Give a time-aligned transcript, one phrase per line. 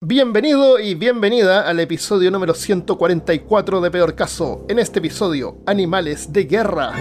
[0.00, 4.64] Bienvenido y bienvenida al episodio número 144 de Peor Caso.
[4.68, 6.92] En este episodio, Animales de Guerra.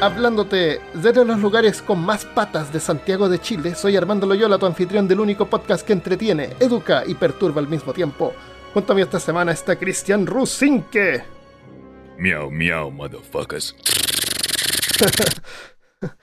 [0.00, 4.64] Hablándote desde los lugares con más patas de Santiago de Chile, soy Armando Loyola, tu
[4.64, 8.32] anfitrión del único podcast que entretiene, educa y perturba al mismo tiempo.
[8.72, 11.22] Junto a mí esta semana está Cristian Rusinque.
[12.16, 13.76] Miau, miau, motherfuckers.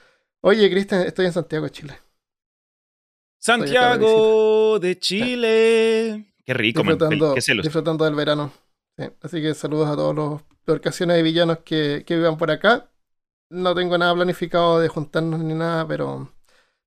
[0.42, 2.07] Oye, Cristian, estoy en Santiago de Chile.
[3.48, 6.26] Santiago de Chile.
[6.46, 6.94] Qué rico, man.
[6.98, 7.64] disfrutando, Qué celos.
[7.64, 8.52] disfrutando del verano.
[8.98, 12.90] Sí, Así que saludos a todos los peorcaciones y villanos que, que vivan por acá.
[13.50, 16.34] No tengo nada planificado de juntarnos ni nada, pero,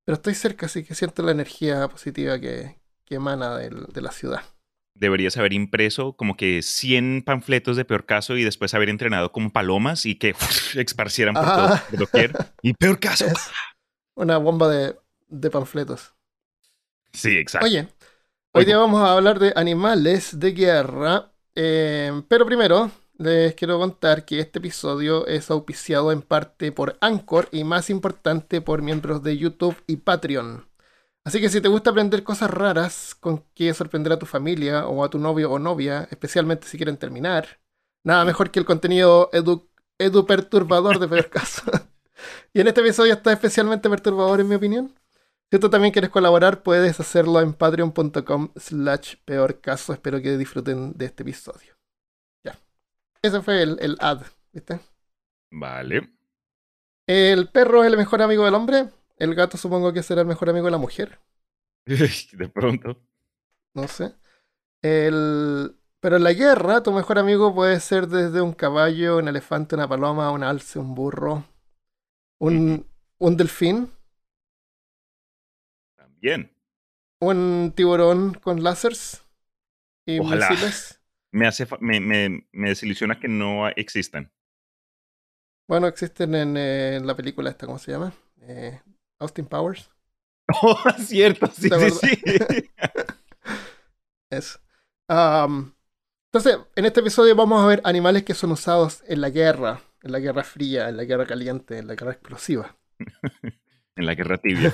[0.05, 4.13] pero estoy cerca, así que siento la energía positiva que, que emana del- de la
[4.13, 4.43] ciudad.
[4.95, 9.51] Deberías haber impreso como que 100 panfletos de peor caso y después haber entrenado como
[9.51, 10.35] palomas y que
[10.77, 11.85] esparcieran por todo Ah.
[11.89, 12.33] por doquier.
[12.63, 13.25] Y peor caso.
[13.35, 13.51] Es
[14.15, 14.97] una bomba de,
[15.29, 16.13] de panfletos.
[17.13, 17.65] Sí, exacto.
[17.65, 17.89] Oye,
[18.55, 18.67] hoy Oigo.
[18.67, 24.41] día vamos a hablar de animales de guerra, eh, pero primero les quiero contar que
[24.41, 29.77] este episodio es auspiciado en parte por Anchor y más importante por miembros de YouTube
[29.87, 30.69] y Patreon.
[31.25, 35.05] Así que si te gusta aprender cosas raras con que sorprender a tu familia o
[35.05, 37.61] a tu novio o novia, especialmente si quieren terminar,
[38.05, 41.63] nada mejor que el contenido edu, edu perturbador de peor caso.
[42.55, 44.95] y en este episodio está especialmente perturbador en mi opinión.
[45.53, 49.93] Si tú también quieres colaborar, puedes hacerlo en patreon.com slash peor caso.
[49.93, 51.75] Espero que disfruten de este episodio.
[52.45, 52.57] Ya.
[53.21, 54.79] Ese fue el, el ad, ¿viste?
[55.51, 56.09] Vale.
[57.07, 58.91] El perro es el mejor amigo del hombre.
[59.17, 61.19] El gato supongo que será el mejor amigo de la mujer.
[61.85, 62.97] De pronto.
[63.75, 64.15] No sé.
[64.83, 65.77] El...
[65.99, 69.89] Pero en la guerra, tu mejor amigo puede ser desde un caballo, un elefante, una
[69.89, 71.45] paloma, un alce, un burro,
[72.39, 72.87] un,
[73.19, 73.91] un delfín,
[76.21, 76.51] También.
[77.21, 79.23] un tiburón con láseres
[80.07, 80.21] y Ojalá.
[80.21, 81.01] misiles.
[81.33, 84.33] Me, hace fa- me, me, me desilusiona que no existan.
[85.69, 88.13] Bueno, existen en, eh, en la película esta, ¿cómo se llama?
[88.43, 88.81] Eh,
[89.19, 89.91] Austin Powers.
[90.63, 91.47] Oh, cierto.
[91.49, 92.23] Sí, ¿Te sí, sí.
[94.31, 94.59] Eso.
[96.33, 100.13] Entonces, en este episodio vamos a ver animales que son usados en la guerra, en
[100.13, 102.77] la guerra fría, en la guerra caliente, en la guerra explosiva.
[103.97, 104.73] en la guerra tibia.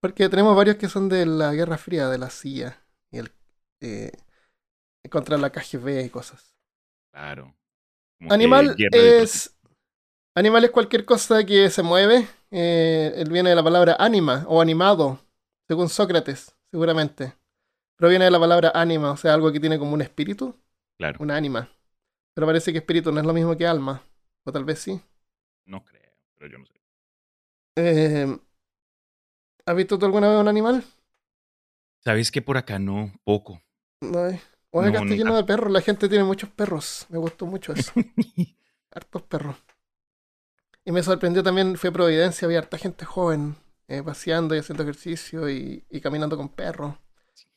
[0.00, 3.32] Porque tenemos varios que son de la guerra fría, de la CIA, y el,
[3.80, 4.12] eh,
[5.10, 6.54] contra la KGB y cosas.
[7.12, 7.54] Claro.
[8.18, 9.56] Como Animal es.
[10.34, 12.26] Animal es cualquier cosa que se mueve.
[12.50, 15.20] Eh, él viene de la palabra anima o animado,
[15.68, 17.34] según Sócrates, seguramente.
[17.96, 20.56] Proviene de la palabra anima, o sea, algo que tiene como un espíritu,
[20.98, 21.18] Claro.
[21.20, 21.68] una ánima.
[22.34, 24.02] Pero parece que espíritu no es lo mismo que alma.
[24.44, 25.00] O tal vez sí.
[25.66, 26.72] No creo, pero yo no sé.
[27.76, 28.38] Eh,
[29.70, 30.82] ¿Has visto tú alguna vez un animal?
[32.00, 33.12] ¿Sabes que por acá no?
[33.22, 33.62] Poco.
[34.00, 34.40] No hay.
[34.70, 35.70] O acá No, está lleno de perros.
[35.70, 37.06] La gente tiene muchos perros.
[37.08, 37.92] Me gustó mucho eso.
[38.90, 39.54] hartos perros.
[40.84, 43.54] Y me sorprendió también, fui a Providencia, había harta gente joven
[43.86, 46.96] eh, paseando y haciendo ejercicio y, y caminando con perros.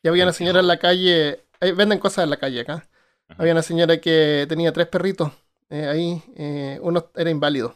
[0.03, 2.87] Y había una señora en la calle, eh, venden cosas en la calle acá.
[3.27, 3.41] Ajá.
[3.41, 5.31] Había una señora que tenía tres perritos
[5.71, 7.75] eh, ahí, eh, uno era inválido.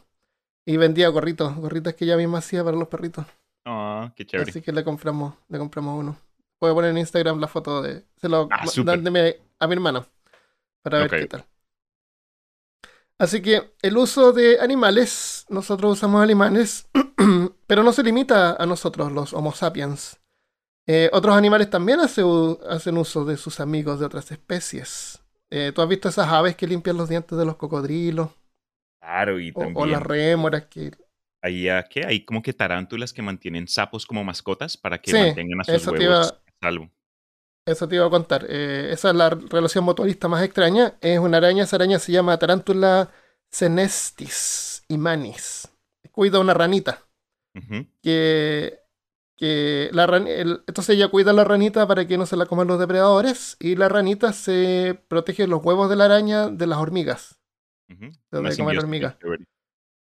[0.66, 3.26] Y vendía gorritos, gorritas que ella misma hacía para los perritos.
[3.69, 4.50] Ah, qué chévere.
[4.50, 6.17] Así que le compramos, le compramos uno.
[6.57, 8.05] Puedo poner en Instagram la foto de.
[8.16, 8.63] Se lo Ah,
[9.59, 10.07] a mi hermana.
[10.81, 11.45] Para ver qué tal.
[13.19, 16.88] Así que el uso de animales, nosotros usamos animales,
[17.67, 20.19] pero no se limita a nosotros, los Homo sapiens.
[20.88, 22.23] Eh, otros animales también hace
[22.69, 25.22] hacen uso de sus amigos de otras especies.
[25.49, 28.29] Eh, ¿Tú has visto esas aves que limpian los dientes de los cocodrilos?
[29.01, 30.91] Claro, y O, también o las rémoras que...
[31.47, 32.06] hay, ah, ¿qué?
[32.06, 35.75] hay como que tarántulas que mantienen sapos como mascotas para que Sí, mantengan a sus
[35.75, 36.90] eso huevos iba- a salvo.
[37.66, 38.46] Eso te iba a contar.
[38.47, 40.97] Eh, esa es la relación mutualista más extraña.
[41.02, 43.12] Es una araña, esa araña se llama Tarántula
[43.50, 45.68] senestis imanis.
[46.12, 47.03] Cuida una ranita.
[48.02, 48.79] Que,
[49.35, 52.46] que la ran- el- entonces ella cuida a la ranita para que no se la
[52.46, 53.58] coman los depredadores.
[53.59, 57.40] Y la ranita se protege los huevos de la araña de las hormigas.
[57.90, 58.05] Ujú.
[58.32, 59.17] de Una comer simbiosis hormiga.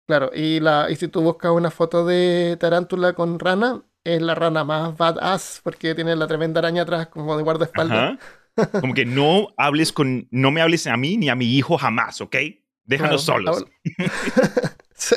[0.07, 4.35] Claro, y, la, y si tú buscas una foto de tarántula con rana, es la
[4.35, 8.19] rana más badass porque tiene la tremenda araña atrás como de guardaespaldas.
[8.57, 8.81] Ajá.
[8.81, 12.21] Como que no hables con, no me hables a mí ni a mi hijo jamás,
[12.21, 12.37] ¿ok?
[12.85, 13.65] Déjanos Claro, solos.
[14.95, 15.17] sí,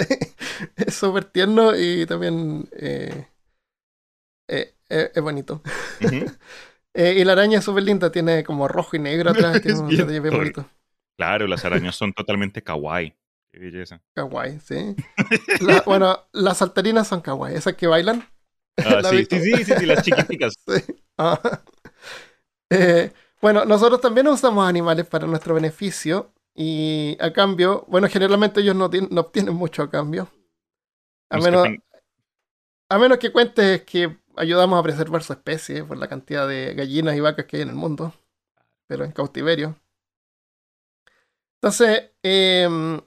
[0.75, 3.28] es súper tierno y también eh,
[4.48, 5.62] eh, eh, es bonito.
[7.00, 9.90] Y la araña es súper linda, tiene como rojo y negro atrás, tiene Es un
[9.90, 10.66] detalle bien bonito.
[11.16, 13.13] Claro, las arañas son totalmente kawaii.
[13.57, 14.00] Qué belleza.
[14.13, 14.95] Kawaii, sí.
[15.62, 18.24] La- bueno, las saltarinas son kawaii, esas que bailan.
[18.77, 20.54] Ah, sí, sí, sí, sí, sí, las chiquiticas.
[20.68, 20.95] Sí.
[21.18, 21.42] Ah.
[22.69, 23.12] Eh,
[23.42, 28.89] bueno, nosotros también usamos animales para nuestro beneficio y a cambio, bueno, generalmente ellos no,
[29.09, 30.27] no obtienen mucho a cambio.
[31.31, 31.68] A menos,
[32.89, 37.15] a menos que cuentes que ayudamos a preservar su especie por la cantidad de gallinas
[37.15, 38.13] y vacas que hay en el mundo,
[38.86, 39.75] pero en cautiverio.
[41.56, 43.01] Entonces, em,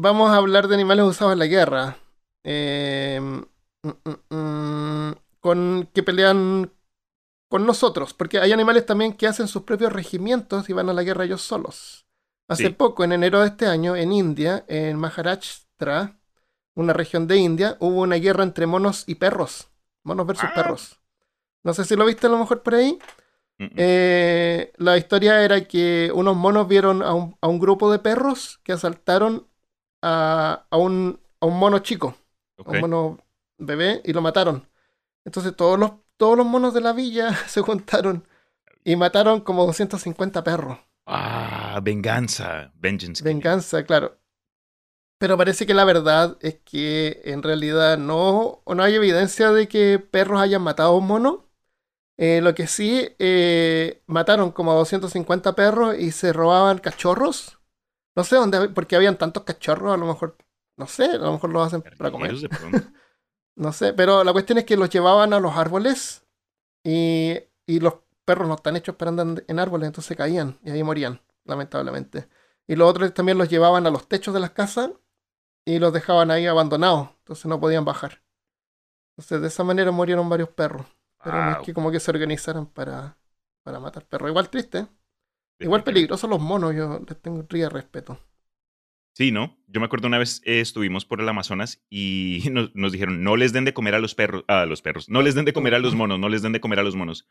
[0.00, 1.96] vamos a hablar de animales usados en la guerra.
[2.44, 3.44] Em,
[3.82, 6.72] mm, mm, mm, con, que pelean
[7.50, 11.02] con nosotros, porque hay animales también que hacen sus propios regimientos y van a la
[11.02, 12.06] guerra ellos solos.
[12.48, 12.70] Hace Sí.
[12.70, 16.18] poco, en enero de este año, en India, en Maharashtra,
[16.74, 19.68] una región de India, hubo una guerra entre monos y perros.
[20.04, 20.54] Monos versus Ah.
[20.54, 21.00] perros.
[21.64, 22.98] No sé si lo viste a lo mejor por ahí.
[23.58, 28.60] Eh, la historia era que unos monos vieron a un, a un grupo de perros
[28.62, 29.48] que asaltaron
[30.02, 32.16] a, a un, a un mono chico,
[32.64, 33.18] a un mono
[33.58, 34.66] bebé, y lo mataron.
[35.24, 38.26] Entonces todos los, todos los monos de la villa se juntaron
[38.84, 40.78] y mataron como 250 perros.
[41.06, 42.72] Ah, venganza.
[42.74, 43.22] Vengeance.
[43.24, 44.18] Venganza, claro.
[45.18, 49.98] Pero parece que la verdad es que en realidad no, no hay evidencia de que
[49.98, 51.46] perros hayan matado a un mono.
[52.18, 57.57] Eh, lo que sí, eh, mataron como a 250 perros y se robaban cachorros.
[58.18, 60.36] No sé dónde, porque habían tantos cachorros, a lo mejor,
[60.76, 62.34] no sé, a lo mejor los hacen para comer.
[63.54, 66.24] No sé, pero la cuestión es que los llevaban a los árboles
[66.84, 67.36] y,
[67.66, 67.94] y los
[68.24, 72.28] perros no están hechos para andar en árboles, entonces caían y ahí morían, lamentablemente.
[72.66, 74.90] Y los otros también los llevaban a los techos de las casas
[75.64, 78.22] y los dejaban ahí abandonados, entonces no podían bajar.
[79.12, 80.86] Entonces de esa manera murieron varios perros,
[81.22, 83.18] pero no es que como que se organizaran para,
[83.64, 84.30] para matar perros.
[84.30, 84.88] Igual triste, ¿eh?
[85.58, 88.18] Igual peligrosos los monos, yo les tengo un respeto.
[89.14, 89.58] Sí, ¿no?
[89.66, 93.36] Yo me acuerdo una vez eh, estuvimos por el Amazonas y nos, nos dijeron, no
[93.36, 95.74] les den de comer a los perros, a los perros, no les den de comer
[95.74, 97.28] a los monos, no les den de comer a los monos.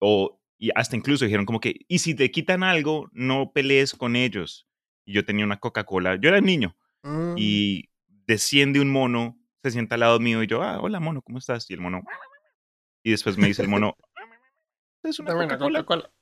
[0.00, 4.16] O, y hasta incluso dijeron como que, y si te quitan algo, no pelees con
[4.16, 4.66] ellos.
[5.04, 9.94] Y yo tenía una Coca-Cola, yo era niño, Mm, y desciende un mono, se sienta
[9.96, 11.68] al lado mío y yo, ah, hola mono, ¿cómo estás?
[11.70, 12.02] Y el mono,
[13.02, 13.96] y después me dice el mono,
[15.02, 16.12] es una dame una Coca-Cola.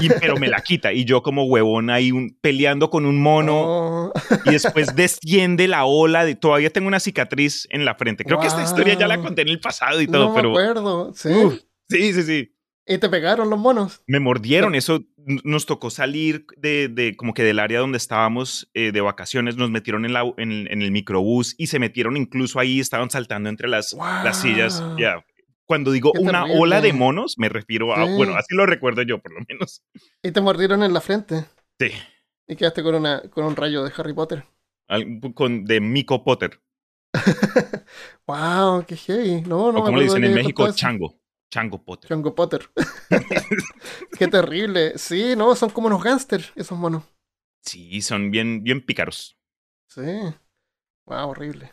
[0.00, 3.54] Y- Pero me la quita y yo como huevón ahí un- peleando con un mono
[3.58, 4.12] Oh,
[4.46, 8.24] y después desciende la ola de todavía tengo una cicatriz en la frente.
[8.24, 9.24] Creo que esta historia ya la Wow.
[9.26, 11.28] conté en el pasado y todo, no me pero acuerdo, sí.
[11.28, 11.54] Uf.
[11.90, 12.52] sí, sí, sí.
[12.88, 14.00] Y te pegaron los monos.
[14.06, 15.04] Me mordieron, eso
[15.42, 19.70] nos tocó salir de, de como que del área donde estábamos eh, de vacaciones, nos
[19.70, 23.66] metieron en, la, en, en el microbús y se metieron incluso ahí, estaban saltando entre
[23.68, 23.94] las,
[24.24, 24.82] las sillas.
[24.98, 25.24] Ya,
[25.66, 26.60] Cuando digo Qué una terrible.
[26.62, 28.12] ola de monos, me refiero a, Sí.
[28.14, 29.82] bueno, así lo recuerdo yo por lo menos.
[30.22, 31.44] Y te mordieron en la frente.
[31.80, 31.90] Sí,
[32.48, 34.44] Y quedaste con, una, con un rayo de Harry Potter.
[34.88, 36.60] Al- con, de Mico Potter.
[38.26, 38.84] ¡Wow!
[38.86, 39.40] ¡Qué heavy!
[39.42, 40.72] No, no o como le dicen en México.
[40.72, 41.18] Chango.
[41.52, 42.08] Chango Potter.
[42.08, 42.70] Chango Potter.
[44.18, 44.96] ¡Qué terrible!
[44.98, 47.04] Sí, no, son como unos gángsters esos monos.
[47.62, 49.36] Sí, son bien, bien pícaros.
[49.88, 50.02] Sí.
[51.06, 51.30] ¡Wow!
[51.30, 51.72] Horrible.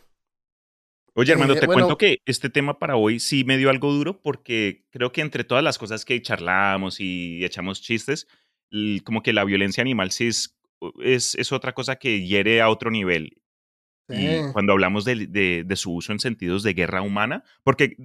[1.16, 3.92] Oye, Armando, Eh, te bueno- cuento que este tema para hoy sí me dio algo
[3.92, 8.26] duro porque creo que entre todas las cosas que charlamos y echamos chistes,
[9.04, 10.58] como que la violencia animal sí es,
[11.02, 13.40] es, es otra cosa que hiere a otro nivel.
[14.08, 14.16] Sí.
[14.16, 17.96] Y cuando hablamos de, de- de su uso en sentidos de guerra humana, porque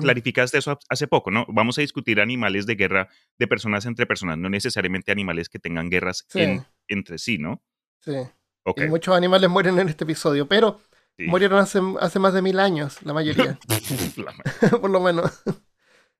[0.00, 1.44] clarificaste eso hace poco, ¿no?
[1.48, 3.08] Vamos a discutir animales de guerra
[3.38, 6.40] de personas entre personas, no necesariamente animales que tengan guerras Sí.
[6.40, 7.62] en- entre sí, ¿no?
[8.00, 8.12] Sí.
[8.64, 8.80] Ok.
[8.80, 10.80] Y muchos animales mueren en este episodio, pero
[11.18, 11.26] sí.
[11.26, 13.58] murieron hace, hace más de mil años, la mayoría.
[14.80, 15.42] Por lo menos.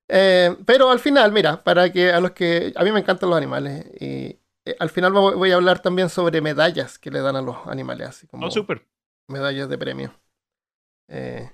[0.07, 2.73] Eh, pero al final, mira, para que a los que.
[2.75, 3.85] A mí me encantan los animales.
[3.99, 7.57] Y eh, al final voy a hablar también sobre medallas que le dan a los
[7.67, 8.85] animales, así como Oh, súper.
[9.27, 10.13] medallas de premio.
[11.09, 11.49] Eh,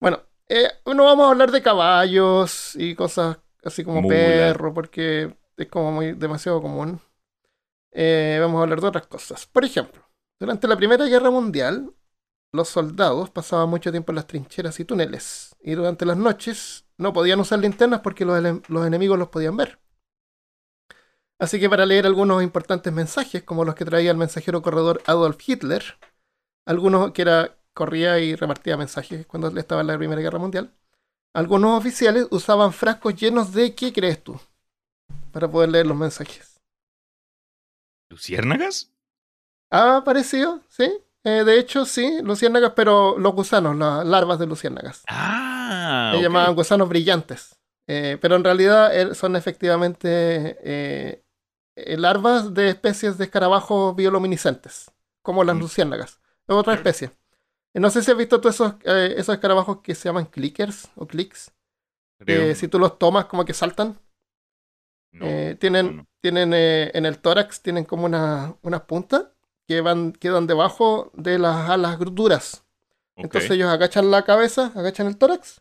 [0.00, 4.14] bueno, eh, no vamos a hablar de caballos y cosas así como Mula.
[4.16, 7.00] perro, porque es como muy demasiado común.
[7.92, 9.46] Eh, vamos a hablar de otras cosas.
[9.46, 10.02] Por ejemplo,
[10.38, 11.92] durante la Primera Guerra Mundial,
[12.52, 17.12] los soldados pasaban mucho tiempo en las trincheras y túneles, y durante las noches no
[17.12, 18.38] podían usar linternas porque los,
[18.86, 19.78] enemigos los podían ver.
[21.38, 25.38] Así que para leer algunos importantes mensajes, como los que traía el mensajero corredor Adolf
[25.46, 25.84] Hitler,
[26.66, 30.74] algunos que era corría y repartía mensajes cuando estaba en la Primera Guerra Mundial,
[31.32, 34.40] algunos oficiales usaban frascos llenos de ¿qué crees tú?
[35.32, 36.60] para poder leer los mensajes.
[38.10, 38.90] ¿Luciérnagas?
[39.70, 40.90] Ah, parecido, sí.
[41.28, 45.02] Eh, de hecho, sí, luciérnagas, pero los gusanos, las larvas de luciérnagas.
[45.08, 46.22] Ah, Se ok.
[46.22, 47.54] llamaban gusanos brillantes.
[47.86, 51.22] Eh, pero en realidad eh, son efectivamente eh,
[51.96, 54.90] larvas de especies de escarabajos bioluminiscentes,
[55.22, 55.60] como las Mm.
[55.60, 56.20] luciérnagas.
[56.46, 57.10] Es otra especie.
[57.74, 61.52] No sé si has visto todos esos, esos escarabajos que se llaman clickers o clicks.
[62.54, 63.98] Si tú los tomas, como que saltan.
[65.12, 65.26] No,
[65.58, 66.06] tienen no, no.
[66.20, 69.26] tienen eh, en el tórax tienen como una- unas puntas
[69.68, 72.64] que van, quedan debajo de las alas duras.
[73.14, 75.60] Entonces ellos agachan la cabeza, agachan el tórax.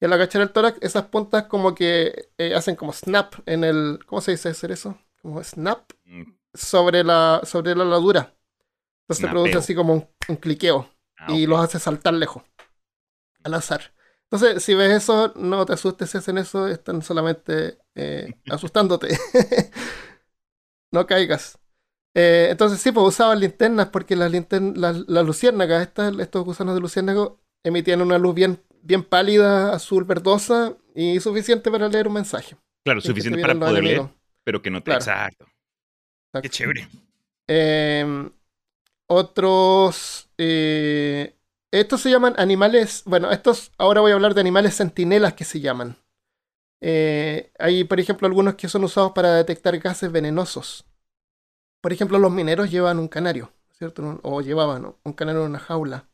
[0.00, 4.00] Y al agachar el tórax, esas puntas como que eh, hacen como snap en el.
[4.06, 4.98] ¿Cómo se dice hacer eso?
[5.20, 8.34] Como snap Mm, sobre la, sobre la aladura.
[9.02, 12.42] Entonces se produce así como un, un cliqueo ah, y los hace saltar lejos.
[13.42, 13.94] Al azar.
[14.24, 19.08] Entonces, si ves eso, no te asustes si hacen eso, están solamente eh, asustándote.
[20.92, 21.58] no caigas.
[22.14, 26.74] Eh, entonces, sí, pues usaban linternas porque las, lintern las, las luciérnagas, estas, estos gusanos
[26.74, 32.14] de luciérnago, emitían una luz bien, bien pálida, azul verdosa y suficiente para leer un
[32.14, 32.56] mensaje.
[32.84, 34.02] Claro, suficiente te para poder leer,
[34.44, 34.86] pero que no te...
[34.86, 35.00] Claro.
[35.00, 35.46] Exacto.
[35.46, 36.48] Qué Exacto.
[36.48, 36.88] chévere.
[37.48, 38.30] Eh,
[39.06, 40.28] otros.
[40.38, 41.36] eh,
[41.70, 43.02] estos se llaman animales.
[43.06, 43.72] Bueno, estos.
[43.78, 45.96] Ahora voy a hablar de animales centinelas que se llaman.
[46.80, 50.84] Eh, hay, por ejemplo, algunos que son usados para detectar gases venenosos.
[51.82, 54.20] Por ejemplo, los mineros llevan un canario, ¿cierto?
[54.24, 56.08] O llevaban un canario en una jaula.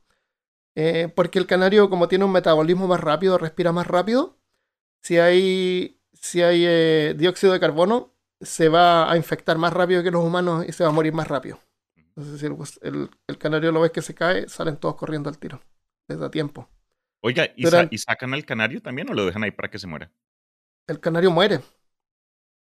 [0.77, 4.39] Eh, porque el canario, como tiene un metabolismo más rápido, respira más rápido.
[5.03, 10.11] Si hay, si hay eh, dióxido de carbono, se va a infectar más rápido que
[10.13, 11.61] los humanos y se va a morir más rápido.
[12.17, 15.39] Entonces, si el, el- el canario lo ves que se cae, salen todos corriendo al
[15.39, 15.63] tiro.
[16.09, 16.69] Les da tiempo.
[17.21, 19.87] Oiga, ¿y, sa- ¿y sacan al canario también o lo dejan ahí para que se
[19.87, 20.11] muera?
[20.89, 21.61] El canario muere.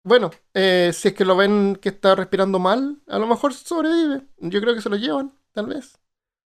[0.04, 4.22] Bueno, eh, si es que lo ven que está respirando mal, a lo mejor sobrevive.
[4.40, 6.00] Yo creo que se lo llevan, tal vez.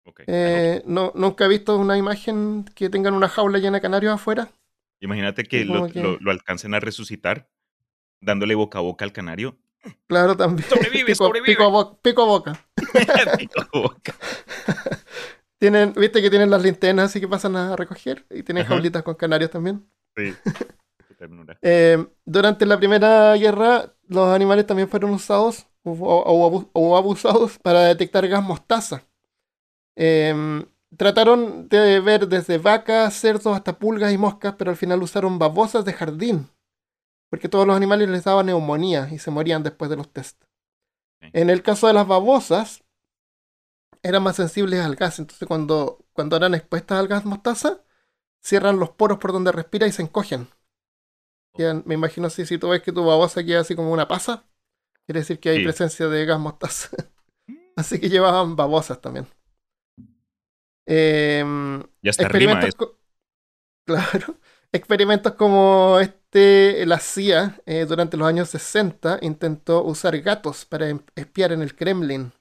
[0.06, 0.22] Ok.
[0.28, 4.50] Eh, no, nunca he visto una imagen que tengan una jaula llena de canarios afuera.
[5.00, 7.50] Imagínate que lo, que- lo- lo alcancen a resucitar
[8.22, 9.58] dándole boca a boca al canario.
[10.06, 10.68] Claro, también.
[10.70, 11.54] Sobrevive, pico, sobrevive.
[11.54, 12.66] pico a bo- pico a boca.
[13.40, 14.16] Pico a boca.
[15.58, 18.76] Tienen, viste que tienen las linternas así que pasan a recoger y tienen Ajá.
[18.76, 19.88] jaulitas con canarios también.
[20.16, 20.34] Sí.
[21.22, 21.60] Ternura.
[21.62, 27.60] Eh, durante la Primera Guerra, los animales también fueron usados o, o abu- o abusados
[27.60, 29.04] para detectar gas mostaza.
[29.96, 30.66] Eh,
[30.98, 35.86] trataron de ver desde vacas, cerdos hasta pulgas y moscas, pero al final usaron babosas
[35.86, 36.50] de jardín,
[37.30, 40.42] porque todos los animales les daban neumonía y se morían después de los test.
[41.22, 41.28] Sí.
[41.34, 42.84] En el caso de las babosas,
[44.02, 47.84] eran más sensibles al gas, entonces cuando, cuando eran expuestas al gas mostaza,
[48.42, 50.48] cierran los poros por donde respira y se encogen.
[51.56, 54.46] Quedan- me imagino así, si tú ves que tu babosa queda así como una pasa,
[55.06, 55.64] quiere decir que hay Sí.
[55.64, 56.90] presencia de gas mostaza.
[57.76, 59.28] así que llevaban babosas también.
[60.88, 62.96] Em, Ya está rima experimentos
[63.88, 64.36] Claro.
[64.74, 71.04] Experimentos como este, la CIA, eh, durante los años 60, intentó usar gatos para em-
[71.16, 72.32] espiar en el Kremlin.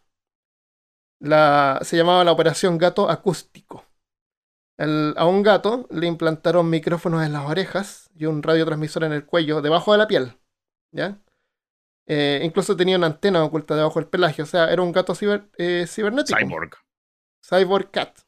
[1.21, 3.85] La, se llamaba la Operación Gato Acústico.
[4.79, 9.25] El- a un gato le implantaron micrófonos en las orejas y un radiotransmisor en el
[9.27, 10.37] cuello, debajo de la piel.
[10.93, 11.19] ¿Ya?
[12.07, 14.43] Eh, incluso tenía una antena oculta debajo del pelaje.
[14.43, 16.39] O sea, era un gato ciber- eh, cibernético.
[16.39, 16.73] Cyborg.
[17.47, 18.19] Cyborg Cat.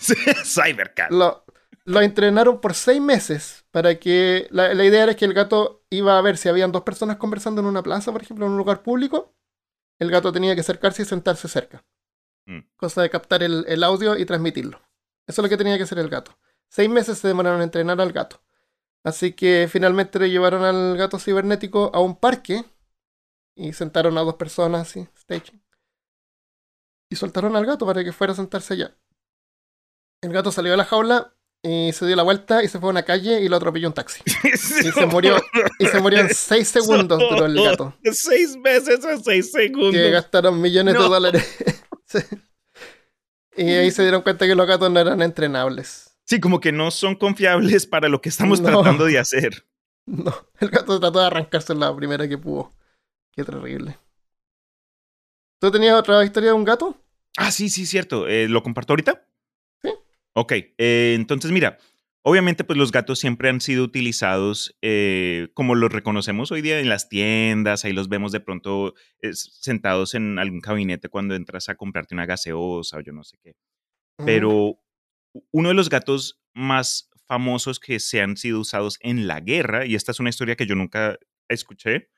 [0.00, 0.14] sí.
[0.44, 1.10] Cybercat.
[1.10, 1.44] Lo,
[1.84, 6.18] lo entrenaron por seis meses para que la, la idea era que el gato iba
[6.18, 8.82] a ver si habían dos personas conversando en una plaza, por ejemplo, en un lugar
[8.82, 9.34] público.
[10.00, 11.84] El gato tenía que acercarse y sentarse cerca.
[12.46, 12.60] Mm.
[12.76, 14.78] Cosa de captar el, el audio y transmitirlo.
[15.26, 16.36] Eso es lo que tenía que hacer el gato.
[16.68, 18.40] Seis meses se demoraron en entrenar al gato.
[19.04, 22.64] Así que finalmente le llevaron al gato cibernético a un parque
[23.56, 25.62] y sentaron a dos personas así, staging.
[27.10, 28.96] Y soltaron al gato para que fuera a sentarse allá.
[30.22, 32.90] El gato salió de la jaula y se dio la vuelta y se fue a
[32.90, 34.22] una calle y lo atropelló un taxi.
[34.44, 34.56] Y
[34.92, 35.36] se murió,
[35.78, 37.94] y se murió en seis segundos duró el gato.
[38.12, 39.92] Seis veces en seis segundos.
[39.92, 41.56] Que gastaron millones de dólares.
[43.56, 46.07] Y ahí se dieron cuenta que los gatos no eran entrenables.
[46.28, 48.68] Sí, como que no son confiables para lo que estamos No.
[48.68, 49.64] tratando de hacer.
[50.10, 52.72] No, el gato trató de arrancarse la primera que pudo.
[53.32, 53.98] Qué terrible.
[55.60, 56.96] ¿Tú tenías otra historia de un gato?
[57.36, 58.26] Ah, sí, sí, cierto.
[58.26, 59.26] Eh, ¿Lo comparto ahorita?
[59.82, 59.90] Sí.
[60.34, 61.76] Ok, eh, entonces mira,
[62.22, 66.88] obviamente pues los gatos siempre han sido utilizados eh, como los reconocemos hoy día en
[66.88, 68.94] las tiendas, ahí los vemos de pronto
[69.32, 73.56] sentados en algún gabinete cuando entras a comprarte una gaseosa o yo no sé qué.
[74.24, 74.78] Pero
[75.50, 79.94] uno de los gatos más famosos que se han sido usados en la guerra, y
[79.94, 81.18] esta es una historia que yo nunca
[81.48, 82.08] escuché,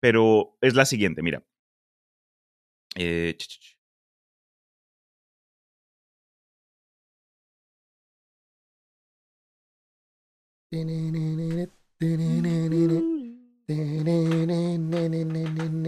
[0.00, 1.44] pero es la siguiente, mira.
[2.96, 3.36] Eh.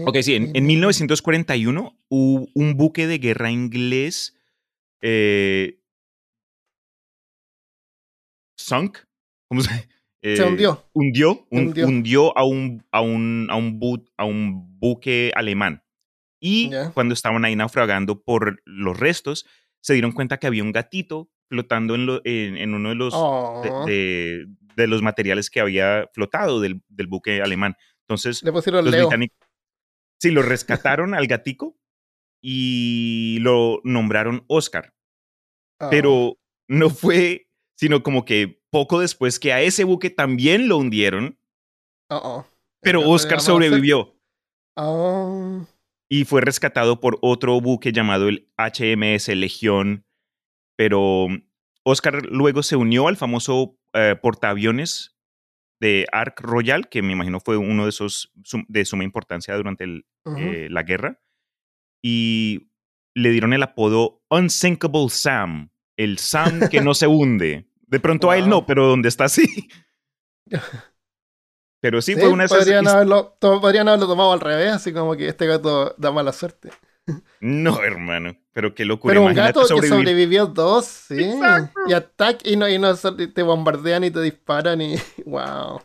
[0.05, 4.37] Ok, sí, en, en 1941 hubo un buque de guerra inglés
[5.01, 5.76] eh,
[8.67, 8.97] sunk.
[9.49, 9.69] ¿Cómo se,
[10.21, 10.83] Se eh, hundió.
[10.93, 11.87] Hundió, un- Hundió.
[11.87, 15.83] hundió a, un, a, un, a, un bu- a un buque alemán.
[16.41, 19.45] Y cuando estaban ahí naufragando por los restos,
[19.81, 23.13] se dieron cuenta que había un gatito flotando en, lo- en, en uno de los,
[23.15, 24.45] Oh, de, de-
[24.75, 27.75] de los materiales que había flotado del, del buque alemán.
[28.07, 29.07] Entonces, le pusieron los Leo.
[29.07, 29.37] británicos,
[30.21, 31.77] sí, lo rescataron al gatico
[32.41, 34.93] y lo nombraron Oscar.
[35.79, 37.46] Oh, Pero no fue,
[37.77, 41.39] sino como que poco después que a ese buque también lo hundieron,
[42.09, 42.47] oh, oh.
[42.81, 44.17] pero Entonces, Oscar sobrevivió
[44.79, 45.65] Oh,
[46.07, 50.05] y fue rescatado por otro buque llamado el HMS Legión.
[50.77, 51.27] Pero
[51.83, 55.17] Oscar luego se unió al famoso eh, portaaviones
[55.81, 58.31] de Ark Royal, que me imagino fue uno de esos
[58.67, 60.37] de suma importancia durante el, ujú.
[60.37, 61.19] eh, la guerra.
[62.03, 62.69] Y
[63.15, 67.67] le dieron el apodo Unsinkable Sam, el Sam que no se hunde.
[67.87, 69.67] De pronto a él no, pero donde está sí.
[71.79, 72.59] Pero sí, Sí, fue una de esas.
[72.59, 76.71] podrían, haberlo, podrían haberlo tomado al revés, así como que este gato da mala suerte.
[77.39, 78.35] No, hermano.
[78.51, 79.11] Pero qué locura.
[79.11, 81.23] Pero un Imagínate gato que sobrevivió dos, sí.
[81.23, 81.79] Exacto.
[81.87, 84.95] Y ataque y no, y no te bombardean y te disparan y.
[85.25, 85.81] ¡Wow!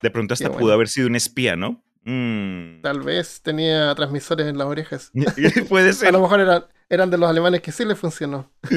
[0.00, 1.82] De pronto hasta pudo haber sido un espía, ¿no?
[2.04, 2.80] Mm.
[2.82, 5.10] Tal vez tenía transmisores en las orejas.
[5.68, 6.12] Puede A ser.
[6.12, 8.50] lo mejor eran, eran de los alemanes que sí le funcionó.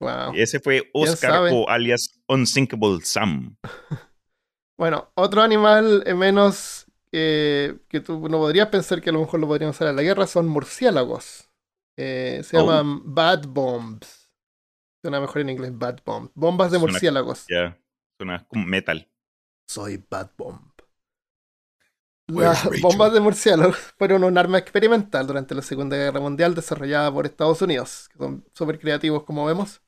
[0.00, 0.32] ¡Wow!
[0.34, 3.56] Ese fue Oscar o alias Unsinkable Sam.
[4.80, 9.40] Bueno, otro animal eh, menos eh, que tú no podrías pensar que a lo mejor
[9.40, 11.50] lo podrían usar en la guerra son murciélagos.
[11.98, 12.60] Eh, se Oh.
[12.60, 14.32] llaman bad bombs.
[15.02, 16.30] Suena mejor en inglés, bad bomb.
[16.36, 17.44] Bombas de Suena- murciélagos.
[17.50, 17.76] Ya.
[18.20, 19.10] Suena como metal.
[19.68, 20.67] Soy bad bomb.
[22.28, 27.26] Las bombas de murciélagos fueron un arma experimental durante la Segunda Guerra Mundial desarrollada por
[27.26, 29.80] Estados Unidos, que son súper creativos como vemos.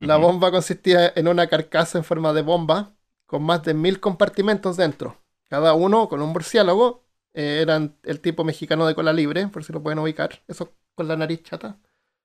[0.00, 2.94] La bomba consistía en una carcasa en forma de bomba
[3.26, 7.02] con más de mil compartimentos dentro, cada uno con un murciélago.
[7.34, 11.08] eh, eran el tipo mexicano de cola libre, por si lo pueden ubicar, eso con
[11.08, 11.78] la nariz chata.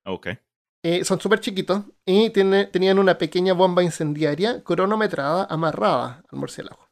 [0.06, 0.28] Ok.
[0.84, 6.87] Eh, son súper chiquitos y tiene- tenían una pequeña bomba incendiaria cronometrada amarrada al murciélago.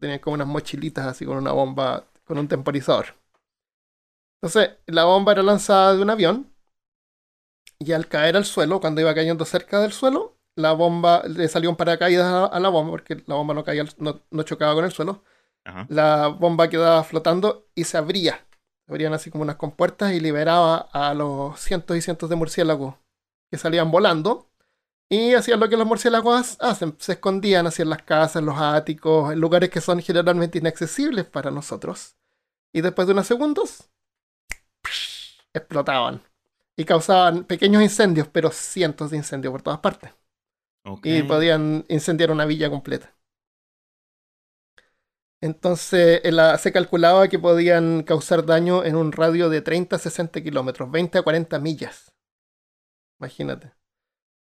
[0.00, 3.14] Tenían como unas mochilitas así con una bomba, con un temporizador.
[4.40, 6.52] Entonces, la bomba era lanzada de un avión
[7.78, 11.68] y al caer al suelo, cuando iba cayendo cerca del suelo, la bomba le salió
[11.70, 14.84] un paracaídas a, a la bomba porque la bomba no, caía, no, no chocaba con
[14.84, 15.22] el suelo.
[15.64, 15.86] Ajá.
[15.90, 18.46] La bomba quedaba flotando y se abría.
[18.86, 22.94] Se abrían así como unas compuertas y liberaba a los cientos y cientos de murciélagos
[23.50, 24.48] que salían volando
[25.08, 29.32] y hacían lo que los murciélagos hacen, se escondían hacia las casas, en los áticos,
[29.32, 32.16] en lugares que son generalmente inaccesibles para nosotros.
[32.74, 33.90] Y después de unos segundos,
[35.54, 36.22] explotaban
[36.76, 40.12] y causaban pequeños incendios, pero cientos de incendios por todas partes.
[40.84, 41.06] Ok.
[41.06, 43.14] Y podían incendiar una villa completa.
[45.40, 50.42] Entonces la- se calculaba que podían causar daño en un radio de 30 a 60
[50.42, 52.12] kilómetros, 20 a 40 millas.
[53.20, 53.72] Imagínate.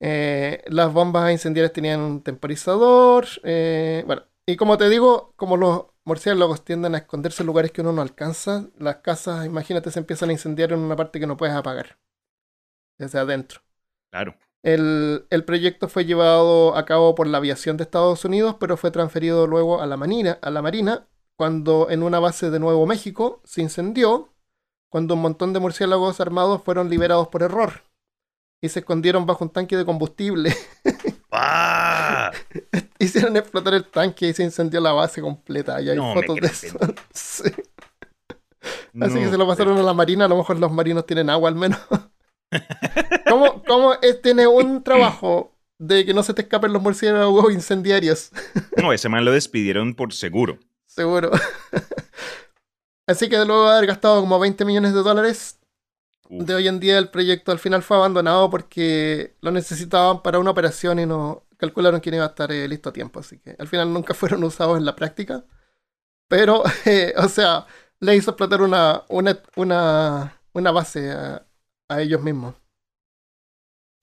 [0.00, 3.26] Eh, las bombas incendiarias tenían un temporizador.
[3.44, 7.80] eh, bueno, y como te digo, como los murciélagos tienden a esconderse en lugares que
[7.80, 11.37] uno no alcanza, las casas, imagínate, se empiezan a incendiar en una parte que no
[11.37, 11.98] puedes apagar.
[12.98, 13.61] Desde adentro.
[14.11, 14.37] Claro.
[14.62, 18.90] El, el proyecto fue llevado a cabo por la aviación de Estados Unidos, pero fue
[18.90, 21.06] transferido luego a la Marina, a la Marina
[21.37, 24.32] cuando en una base de Nuevo México se incendió,
[24.88, 27.82] cuando un montón de murciélagos armados fueron liberados por error
[28.62, 30.55] y se escondieron bajo un tanque de combustible.
[31.31, 32.31] ¡Ah!
[32.99, 35.81] Hicieron explotar el tanque y se incendió la base completa.
[35.81, 36.79] Y hay No fotos de eso.
[37.12, 37.51] Sí.
[39.01, 41.49] Así que se lo pasaron a la Marina, a lo mejor los marinos tienen agua
[41.51, 41.79] al menos.
[43.29, 48.31] ¿Cómo, cómo es- tiene un trabajo de que no se te escapen los murciélagos incendiarios?
[48.77, 50.59] No, ese man lo despidieron por seguro.
[50.87, 51.31] Seguro.
[53.07, 55.59] Así que luego de haber gastado como 20 millones de dólares.
[56.30, 60.50] De hoy en día el proyecto al final fue abandonado porque lo necesitaban para una
[60.50, 63.20] operación y no calcularon que no iba a estar eh, listo a tiempo.
[63.20, 65.44] Así que al final nunca fueron usados en la práctica.
[66.28, 67.66] Pero, eh, o sea,
[68.00, 71.46] le hizo explotar una, una, una, una base a,
[71.88, 72.54] a ellos mismos.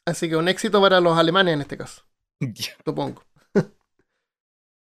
[0.06, 2.04] Así que un éxito para los alemanes en este caso,
[2.86, 3.24] supongo.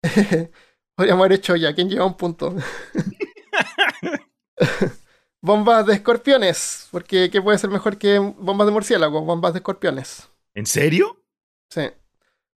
[0.95, 2.55] Podríamos haber hecho ya, ¿quién lleva un punto?
[5.45, 9.23] Bombas de escorpiones, porque ¿qué puede ser mejor que bombas de murciélagos?
[9.23, 10.27] Bombas de escorpiones.
[10.55, 11.21] ¿En serio?
[11.69, 11.89] Sí.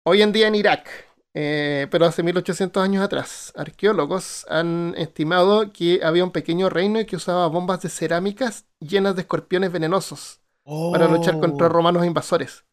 [0.05, 0.89] Hoy en día en Irak,
[1.33, 7.17] eh, pero hace 1800 años atrás, arqueólogos han estimado que había un pequeño reino que
[7.17, 11.69] usaba bombas de cerámicas llenas de escorpiones venenosos para luchar contra Oh.
[11.69, 12.65] romanos invasores.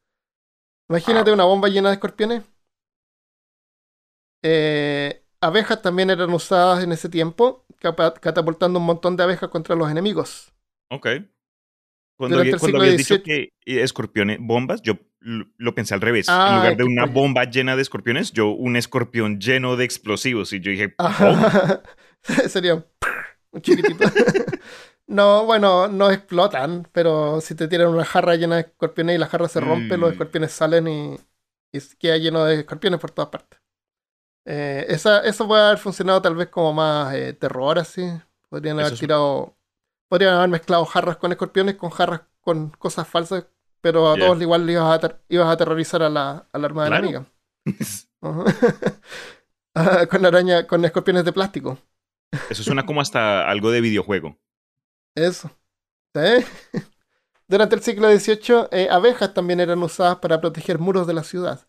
[0.89, 2.45] Imagínate una bomba llena de escorpiones.
[4.43, 7.64] Eh, abejas también eran usadas en ese tiempo,
[8.21, 10.53] catapultando un montón de abejas contra los enemigos.
[10.91, 11.07] Ok.
[12.17, 16.27] Cuando, había- cuando habías dicho que eh, escorpiones, bombas, yo lo, pensé al revés.
[16.29, 17.13] Ah, en lugar de una coño.
[17.15, 20.53] bomba llena de escorpiones, yo un escorpión lleno de explosivos.
[20.53, 21.07] Y yo dije, Ah.
[21.09, 21.83] Ajá.
[22.49, 22.85] Sería un,
[23.53, 24.05] un chiquitito.
[25.07, 29.27] No, bueno, no explotan, pero si te tiran una jarra llena de escorpiones y la
[29.27, 30.13] jarra se rompe, los Mm.
[30.13, 31.17] escorpiones salen y,
[31.73, 33.61] y queda lleno de escorpiones por todas partes.
[34.47, 38.03] Eh, esa, eso puede haber funcionado tal vez como más eh, terror, así.
[38.49, 39.57] Podrían haber tirado.
[40.09, 43.47] Podrían haber mezclado jarras con escorpiones con jarras con cosas falsas,
[43.81, 46.67] pero a todos igual le ibas a, ater- ibas a aterrorizar a la, a la
[46.67, 47.07] arma Claro.
[47.07, 47.33] de la amiga.
[48.21, 48.45] Ajá.
[49.77, 51.77] Ah, con araña, con escorpiones de plástico.
[52.49, 54.39] Eso suena como hasta algo de videojuego.
[55.17, 55.51] Eso.
[57.49, 61.67] Durante el siglo XVIII, eh, abejas también eran usadas para proteger muros de la ciudad.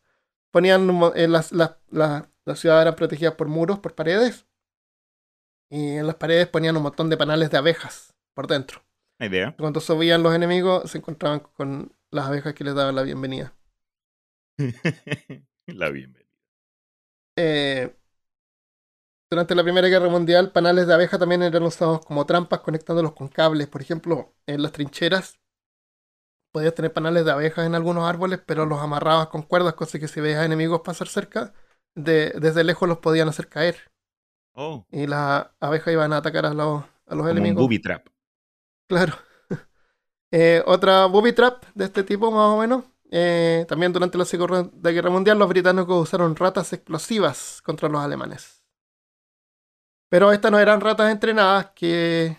[0.52, 1.52] Ponían eh, las,
[2.46, 4.46] las ciudades eran protegidas por muros, por paredes.
[5.70, 8.84] Y en las paredes ponían un montón de panales de abejas por dentro.
[9.20, 9.56] Idea.
[9.58, 13.54] Cuando subían los enemigos, se encontraban con las abejas que les daban la bienvenida.
[15.68, 16.26] la bienvenida.
[17.38, 17.94] Eh,
[19.30, 23.28] durante la Primera Guerra Mundial, panales de abeja también eran usados como trampas conectándolos con
[23.28, 23.68] cables.
[23.68, 25.40] Por ejemplo, en las trincheras
[26.52, 30.08] podías tener panales de abejas en algunos árboles, pero los amarrabas con cuerdas, cosa que
[30.08, 31.54] si veías enemigos pasar cerca,
[31.96, 33.92] de- desde lejos los podían hacer caer.
[34.54, 37.62] Oh, Y las abejas iban a atacar a los, a los como un enemigos.
[37.62, 38.08] booby trap.
[38.88, 39.14] Claro.
[40.32, 42.84] Eh, otra booby trap de este tipo, más o menos.
[43.10, 48.66] Eh, también durante la Segunda Guerra Mundial, los británicos usaron ratas explosivas contra los alemanes.
[50.10, 52.38] Pero estas no eran ratas entrenadas que,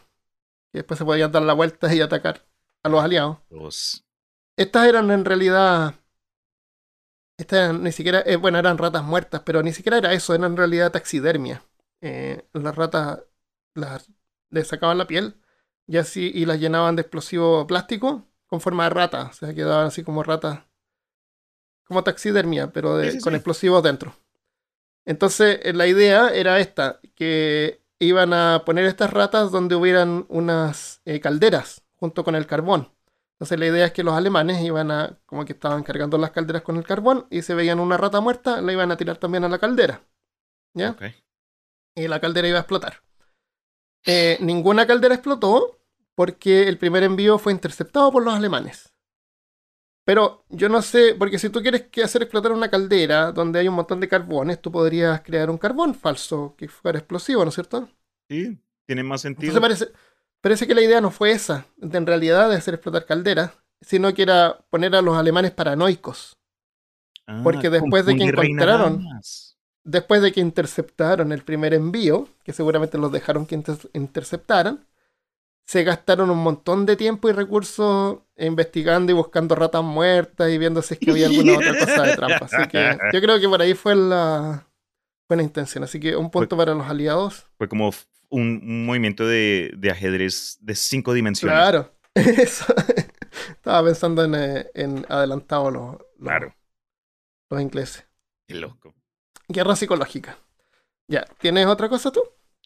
[0.73, 2.45] que después se podían dar la vuelta y atacar
[2.83, 3.39] a los aliados.
[3.51, 4.05] Los-
[4.57, 5.95] Estas eran en realidad.
[7.39, 8.23] Estas ni siquiera.
[8.25, 11.63] eh, bueno, eran ratas muertas, pero ni siquiera era eso, eran en realidad taxidermia.
[12.01, 13.21] Eh, las ratas
[13.75, 14.11] las,
[14.51, 15.37] les sacaban la piel
[15.87, 19.29] y así y las llenaban de explosivo plástico con forma de rata.
[19.31, 20.61] O sea, quedaban así como ratas.
[21.85, 24.15] Como taxidermia, pero de- Sí, sí, con explosivos dentro.
[25.05, 31.01] Entonces, eh, la idea era esta: que iban a poner estas ratas donde hubieran unas
[31.05, 32.91] eh, calderas junto con el carbón.
[33.37, 36.63] Entonces la idea es que los alemanes iban a, como que estaban cargando las calderas
[36.63, 39.49] con el carbón y se veían una rata muerta, la iban a tirar también a
[39.49, 40.03] la caldera.
[40.75, 40.91] ¿Ya?
[40.93, 41.03] ok.
[41.95, 43.03] Y la caldera iba a explotar.
[44.07, 45.79] Eh, ninguna caldera explotó
[46.15, 48.95] porque el primer envío fue interceptado por los alemanes.
[50.07, 53.69] Pero yo no sé, porque si tú quieres que hacer explotar una caldera donde hay
[53.69, 57.55] un montón de carbones, tú podrías crear un carbón falso que fuera explosivo, ¿no es
[57.55, 57.89] cierto?
[58.31, 59.53] Sí, tiene más sentido.
[59.53, 59.99] Entonces parece,
[60.41, 64.13] parece que la idea no fue esa, de- en realidad, de hacer explotar calderas, sino
[64.15, 66.37] que era poner a los alemanes paranoicos.
[67.27, 68.25] Ah, porque después de que
[68.59, 69.03] encontraron-.
[69.85, 74.85] Después de que interceptaron el primer envío, que seguramente los dejaron que inter- interceptaran,
[75.65, 80.83] se gastaron un montón de tiempo y recursos investigando y buscando ratas muertas y viendo
[80.83, 82.47] si es que había alguna otra cosa de trampa.
[82.47, 84.67] Así que yo creo que por ahí fue la
[85.29, 85.83] buena intención.
[85.85, 87.47] Así que un punto para los aliados.
[87.59, 87.91] Fue como
[88.31, 91.57] un, movimiento de, de ajedrez de cinco dimensiones.
[91.57, 91.95] Claro.
[92.15, 92.65] Eso.
[93.51, 96.55] Estaba pensando en, eh, en adelantado los, los, Claro.
[97.51, 98.07] los ingleses.
[98.49, 98.95] Qué loco.
[99.49, 100.39] Guerra psicológica.
[101.09, 102.23] Ya, ¿tienes otra cosa tú?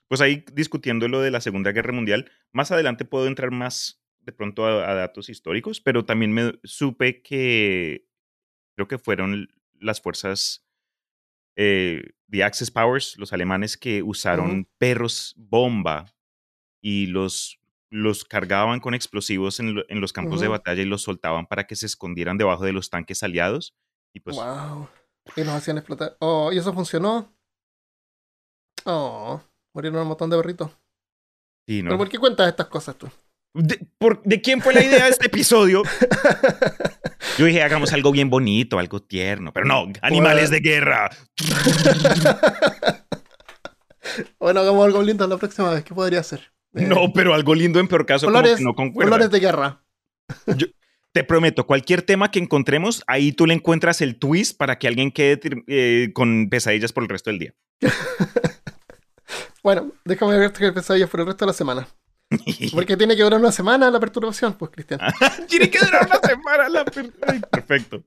[0.08, 4.32] Pues ahí discutiendo lo de la Segunda Guerra Mundial, más adelante puedo entrar más de
[4.32, 8.06] pronto a, a datos históricos, pero también me supe que
[8.74, 10.66] creo que fueron las fuerzas
[11.62, 16.06] eh, The Axis Powers, los alemanes que usaron perros bomba
[16.82, 17.58] y los,
[17.90, 21.66] los cargaban con explosivos en, lo- en los campos de batalla y los soltaban para
[21.66, 23.74] que se escondieran debajo de los tanques aliados.
[24.14, 24.88] Y pues wow.
[25.36, 26.16] Y nos hacían explotar.
[26.20, 27.36] Oh, ¿y eso funcionó?
[28.86, 29.42] Oh,
[29.74, 30.70] murieron un montón de perritos.
[31.68, 31.90] sí, ¿no?
[31.90, 33.08] ¿Pero por qué cuentas estas cosas tú?
[33.52, 35.82] ¿De, por- ¿de quién fue la idea de este episodio?
[37.38, 41.10] Yo dije, hagamos algo bien bonito, algo tierno, pero no, animales de guerra.
[44.38, 45.84] bueno, hagamos algo lindo la próxima vez.
[45.84, 46.52] ¿Qué podría ser?
[46.74, 49.10] Eh, No, pero algo lindo en peor caso, como Colores- que no concuerda.
[49.10, 49.82] Colores de guerra.
[51.12, 55.10] Te prometo, cualquier tema que encontremos, ahí tú le encuentras el twist para que alguien
[55.10, 57.54] quede eh, con pesadillas por el resto del día.
[59.62, 61.86] Bueno, déjame ver qué pesadillas por el resto de la semana.
[62.72, 65.00] Porque tiene que durar una semana la perturbación, pues, Cristian.
[65.48, 68.04] Tiene que durar una semana la per- Ay, Perfecto.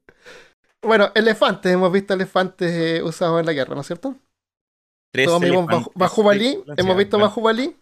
[0.81, 1.71] Bueno, elefantes.
[1.73, 4.15] Hemos visto elefantes eh, usados en la guerra, ¿no es cierto?
[5.13, 6.63] Tres Todos vimos Bajubalí.
[6.65, 7.77] de Hemos visto Bajubalí.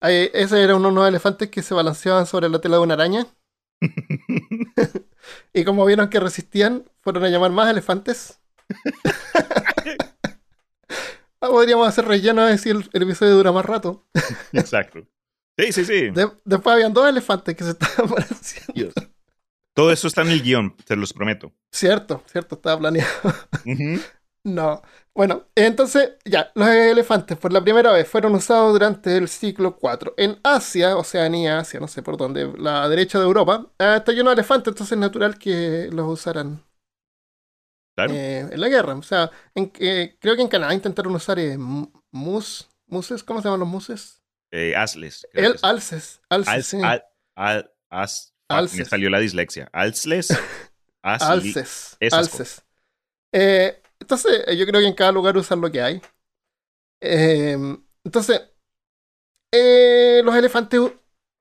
[0.00, 3.26] ese era uno de los elefantes que se balanceaban sobre la tela de una araña.
[5.52, 8.40] y como vieron que resistían, fueron a llamar más elefantes.
[11.46, 14.04] Ah, podríamos hacer relleno a ver si el, el episodio dura más rato.
[14.52, 15.06] Exacto.
[15.58, 16.10] Sí, sí, sí.
[16.10, 18.24] De- después habían dos elefantes que se estaban.
[18.74, 18.92] Dios.
[19.74, 21.52] Todo eso está en el guion, te los prometo.
[21.70, 23.10] Cierto, cierto, estaba planeado.
[24.44, 24.80] No.
[25.12, 30.14] Bueno, entonces, ya, los elefantes por la primera vez fueron usados durante el siglo IV.
[30.16, 34.34] En Asia, Oceanía, Asia, no sé por dónde, la derecha de Europa, está lleno de
[34.34, 36.62] elefantes, entonces es natural que los usaran
[37.96, 38.12] Claro.
[38.14, 38.94] eh, en la guerra.
[38.94, 43.40] O sea, en, eh, creo que en Canadá intentaron usar eh, mu- mus, muses, ¿cómo
[43.40, 44.22] se llaman los muses?
[44.52, 45.26] Eh, asles.
[45.32, 45.64] El, es.
[45.64, 46.78] alces, alces, Als- sí.
[46.82, 47.04] al-
[47.34, 48.78] al- as- Alces.
[48.78, 49.68] Me salió la dislexia.
[49.72, 50.28] Alces,
[51.02, 52.62] alces.
[53.32, 56.00] Eh, entonces, yo creo que en cada lugar usan lo que hay.
[57.00, 57.56] Eh,
[58.04, 58.42] entonces,
[59.52, 60.80] los elefantes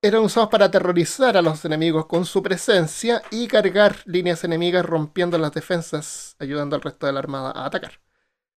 [0.06, 5.38] eran usados para aterrorizar a los enemigos con su presencia y cargar líneas enemigas rompiendo
[5.38, 8.02] las defensas, ayudando al resto de la armada a atacar.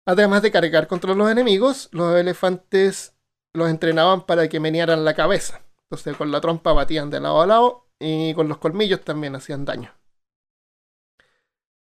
[0.05, 3.15] Además de cargar contra los enemigos, los elefantes
[3.53, 5.61] los entrenaban para que menearan la cabeza.
[5.83, 9.65] Entonces con la trompa batían de lado a lado y con los colmillos también hacían
[9.65, 9.93] daño.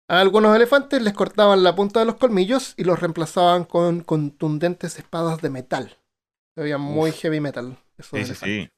[0.09, 4.99] A algunos elefantes les cortaban la punta de los colmillos y los reemplazaban con contundentes
[4.99, 5.97] espadas de metal.
[6.57, 7.79] Se muy heavy metal.
[7.99, 8.69] esos Sí, sí, elefantes.
[8.69, 8.71] sí.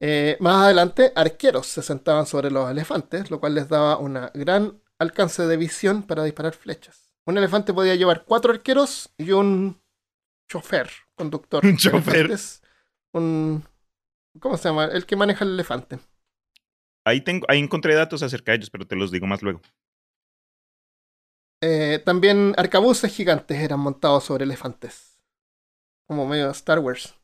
[0.00, 4.82] Eh, más adelante, arqueros se sentaban sobre los elefantes, lo cual les daba un gran
[4.98, 7.14] alcance de visión para disparar flechas.
[7.26, 9.80] Un elefante podía llevar cuatro arqueros y un
[10.48, 11.64] chofer, conductor.
[11.66, 12.16] Un chofer.
[12.16, 12.62] elefantes.
[13.12, 13.64] Un...
[14.40, 14.86] ¿Cómo se llama?
[14.86, 15.98] El que maneja el elefante.
[17.04, 19.60] Ahí, tengo, ahí encontré datos acerca de ellos, pero te los digo más luego.
[21.62, 25.20] Eh, también arcabuces gigantes eran montados sobre elefantes.
[26.06, 27.19] Como medio Star Wars.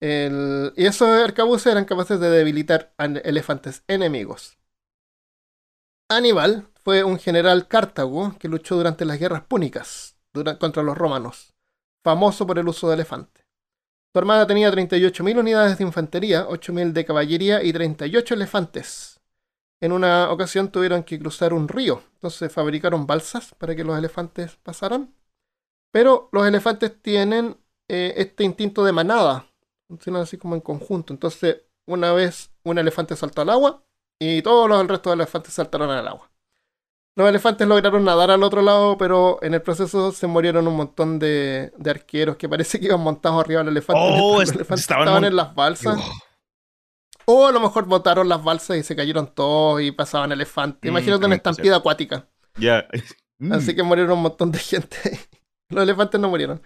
[0.00, 4.58] Y esos arcabuces eran capaces de debilitar a elefantes enemigos.
[6.08, 10.16] Aníbal fue un general cártago que luchó durante las guerras púnicas
[10.58, 11.54] contra los romanos,
[12.02, 13.44] famoso por el uso de elefante.
[14.12, 19.20] Su armada tenía 38.000 unidades de infantería, 8.000 de caballería y 38 elefantes.
[19.80, 24.56] En una ocasión tuvieron que cruzar un río, entonces fabricaron balsas para que los elefantes
[24.56, 25.14] pasaran.
[25.92, 27.56] Pero los elefantes tienen
[27.88, 29.46] eh, este instinto de manada,
[29.90, 31.12] funcionan así como en conjunto.
[31.12, 33.82] Entonces, una vez un elefante saltó al agua
[34.20, 36.30] y todos los el resto de elefantes saltaron al agua.
[37.16, 41.18] Los elefantes lograron nadar al otro lado, pero en el proceso se murieron un montón
[41.18, 44.00] de, de arqueros que parece que iban montados arriba del elefante.
[44.04, 45.98] Oh, los elefantes estaban estaban en las balsas.
[47.26, 50.88] O a lo mejor botaron las balsas y se cayeron todos y pasaban elefantes.
[50.88, 52.28] Mm, Imagínate una estampida acuática.
[52.56, 52.86] Ya.
[53.38, 53.52] Mm.
[53.52, 55.18] Así que murieron un montón de gente.
[55.68, 56.62] los elefantes no murieron.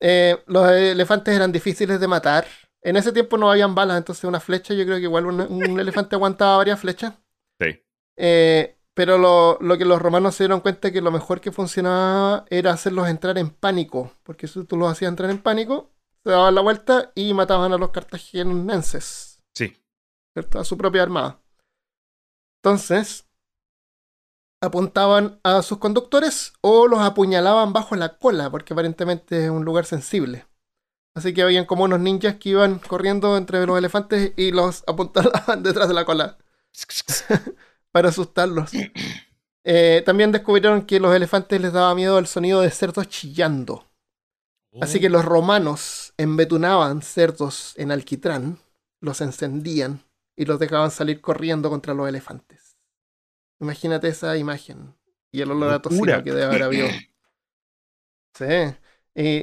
[0.00, 2.46] Eh, los elefantes eran difíciles de matar.
[2.82, 5.80] En ese tiempo no habían balas, entonces una flecha, yo creo que igual un, un
[5.80, 7.14] elefante aguantaba varias flechas.
[7.60, 7.82] Sí.
[8.16, 12.44] Eh, pero lo, lo que los romanos se dieron cuenta que lo mejor que funcionaba
[12.48, 14.12] era hacerlos entrar en pánico.
[14.22, 15.90] Porque si tú los hacías entrar en pánico,
[16.22, 19.42] se daban la vuelta y mataban a los cartaginenses.
[19.54, 19.76] Sí.
[20.34, 20.58] ¿cierto?
[20.58, 21.40] A su propia armada.
[22.62, 23.26] Entonces,
[24.64, 29.86] apuntaban a sus conductores o los apuñalaban bajo la cola, porque aparentemente es un lugar
[29.86, 30.46] sensible.
[31.14, 35.62] Así que habían como unos ninjas que iban corriendo entre los elefantes y los apuntaban
[35.62, 36.38] detrás de la cola
[37.92, 38.72] para asustarlos.
[39.64, 43.86] Eh, también descubrieron que los elefantes les daba miedo el sonido de cerdos chillando.
[44.80, 48.58] Así que los romanos embetunaban cerdos en alquitrán,
[49.00, 50.02] los encendían
[50.36, 52.63] y los dejaban salir corriendo contra los elefantes.
[53.60, 54.94] Imagínate esa imagen
[55.32, 56.88] y el olor a tocino que debe haber habido.
[58.36, 58.74] Sí.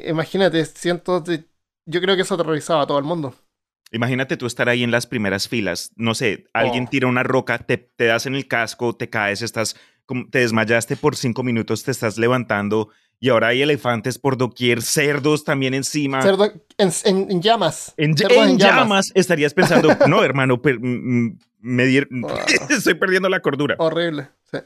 [0.08, 1.46] Imagínate, cientos de...
[1.86, 3.34] Yo creo que eso aterrorizaba a todo el mundo.
[3.92, 5.92] Imagínate tú estar ahí en las primeras filas.
[5.96, 6.90] No sé, alguien Oh.
[6.90, 9.76] tira una roca, te, te das en el casco, te caes, estás,
[10.30, 12.90] te desmayaste por cinco minutos, te estás levantando
[13.22, 16.22] y ahora hay elefantes por doquier, cerdos también encima.
[16.24, 16.46] Cerdo
[16.78, 17.94] en, en- en llamas.
[17.96, 18.16] En,
[18.58, 19.12] llamas.
[19.16, 21.84] estarías pensando, no, hermano, per- me
[22.70, 23.76] estoy perdiendo la cordura.
[23.78, 24.28] Horrible.
[24.52, 24.58] sí.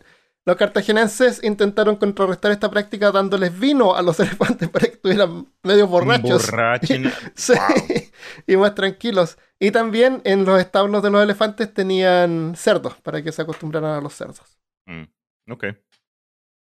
[0.48, 5.88] Los cartaginenses intentaron contrarrestar esta práctica dándoles vino a los elefantes para que estuvieran medio
[5.88, 6.46] borrachos.
[6.52, 7.12] Borrachen.
[7.34, 8.04] Sí, Wow.
[8.46, 9.40] y más tranquilos.
[9.60, 14.02] Y también en los establos de los elefantes tenían cerdos para que se acostumbraran a
[14.02, 14.60] los cerdos.
[14.86, 15.06] Mm,
[15.52, 15.66] ok.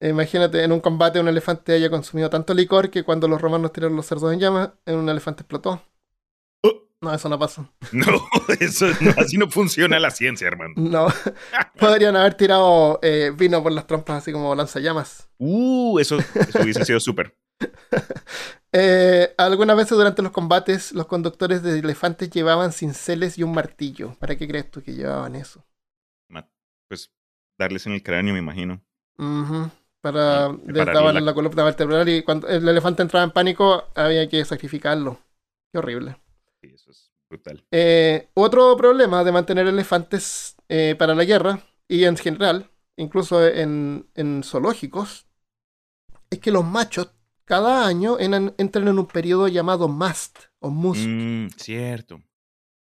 [0.01, 3.97] Imagínate, en un combate un elefante haya consumido tanto licor que cuando los romanos tiraron
[3.97, 5.81] los cerdos en llamas, un elefante explotó.
[6.63, 6.87] Oh.
[7.01, 7.69] No, eso no pasó.
[7.91, 8.05] No,
[8.59, 10.73] eso no, así no funciona la ciencia, hermano.
[10.77, 11.07] No.
[11.79, 15.29] Podrían haber tirado eh, vino por las trompas así como lanzallamas.
[15.37, 17.35] Uh, eso, eso hubiese sido súper.
[18.71, 24.13] Eh, algunas veces durante los combates, los conductores de elefantes llevaban cinceles y un martillo.
[24.19, 25.65] ¿Para qué crees tú que llevaban eso?
[26.87, 27.11] Pues,
[27.57, 28.81] darles en el cráneo, me imagino.
[29.17, 29.69] Ujú,
[30.01, 30.49] Para
[30.93, 35.19] daban la- columna vertebral y cuando el elefante entraba en pánico había que sacrificarlo.
[35.71, 36.17] Qué horrible.
[36.61, 37.65] Sí, eso es brutal.
[37.71, 44.07] Eh, otro problema de mantener elefantes eh, para la guerra y en general, incluso en,
[44.15, 45.25] en zoológicos,
[46.29, 47.11] es que los machos
[47.45, 48.53] cada año entran
[48.87, 51.01] en un periodo llamado must o must.
[51.07, 52.21] Mm, cierto.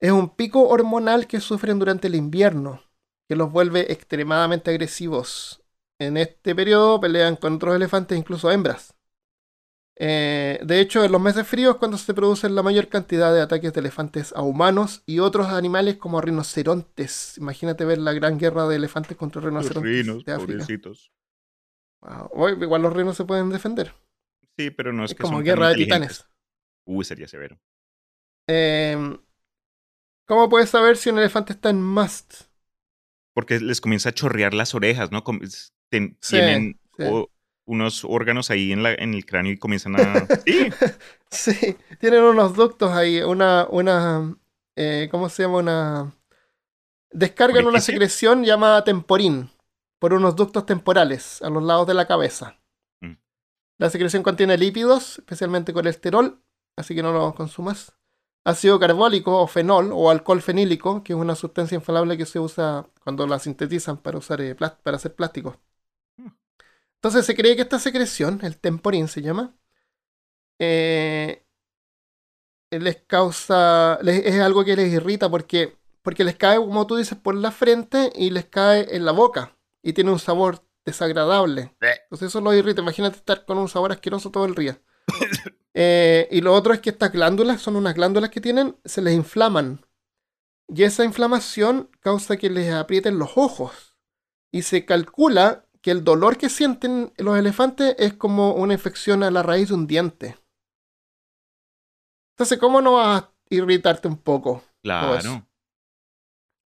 [0.01, 2.83] Es un pico hormonal que sufren durante el invierno,
[3.29, 5.63] que los vuelve extremadamente agresivos.
[5.99, 8.95] En este periodo pelean con otros elefantes, incluso hembras.
[9.99, 13.41] Eh, de hecho, en los meses fríos es cuando se producen la mayor cantidad de
[13.41, 17.39] ataques de elefantes a humanos y otros animales como rinocerontes.
[17.39, 20.67] Imagínate ver la gran guerra de elefantes contra Los rinocerontes rinos, de África.
[22.03, 22.49] Wow.
[22.63, 23.95] Igual los rinos se pueden defender.
[24.59, 26.27] Sí, pero no es, Es que como son guerra de titanes.
[26.85, 27.59] Uy, sería severo.
[28.49, 29.19] Eh,
[30.27, 32.43] ¿Cómo puedes saber si un elefante está en must?
[33.33, 35.25] Porque les comienza a chorrear las orejas, ¿no?
[35.91, 37.05] Ten- Sí, tienen sí.
[37.05, 37.31] o-
[37.67, 40.27] unos órganos ahí en, la, en el cráneo y comienzan a...
[40.47, 40.71] Sí,
[41.31, 44.37] Sí, tienen unos ductos ahí, una, una,
[44.77, 45.59] eh, ¿cómo se llama?
[45.59, 46.13] Una...
[47.11, 49.51] Descargan una secreción llamada temporín
[49.99, 52.59] por unos ductos temporales a los lados de la cabeza.
[53.01, 53.15] Mm.
[53.79, 56.41] La secreción contiene lípidos, especialmente colesterol,
[56.77, 57.95] así que no lo consumas.
[58.45, 62.87] Ácido carbólico o fenol o alcohol fenílico, que es una sustancia inflamable que se usa
[63.03, 65.57] cuando la sintetizan para, usar, eh, para hacer plásticos.
[66.99, 69.55] Entonces se cree que esta secreción, el temporín se llama,
[70.59, 71.45] eh,
[72.71, 77.17] les causa, les- es algo que les irrita porque, porque les cae, como tú dices,
[77.19, 81.75] por la frente y les cae en la boca y tiene un sabor desagradable.
[82.05, 82.81] Entonces eso los irrita.
[82.83, 84.81] Imagínate estar con un sabor asqueroso todo el día.
[85.79, 89.13] Eh, y lo otro es que estas glándulas, son unas glándulas que tienen, se les
[89.13, 89.85] inflaman.
[90.75, 93.99] Y esa inflamación causa que les aprieten los ojos.
[94.51, 99.31] Y se calcula que el dolor que sienten los elefantes es como una infección a
[99.31, 100.37] la raíz de un diente.
[102.35, 104.65] Entonces, ¿cómo no vas a irritarte un poco?
[104.83, 105.47] claro.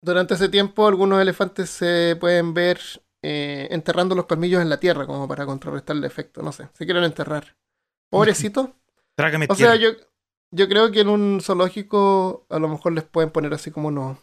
[0.00, 2.78] Durante ese tiempo, algunos elefantes se pueden ver
[3.24, 6.40] eh, enterrando los colmillos en la tierra, como para contrarrestar el efecto.
[6.40, 7.56] No sé, se quieren enterrar.
[8.12, 8.76] Pobrecito.
[9.16, 9.88] Trágame O sea, yo,
[10.52, 14.16] yo creo que en un zoológico a lo mejor les pueden poner así como unos.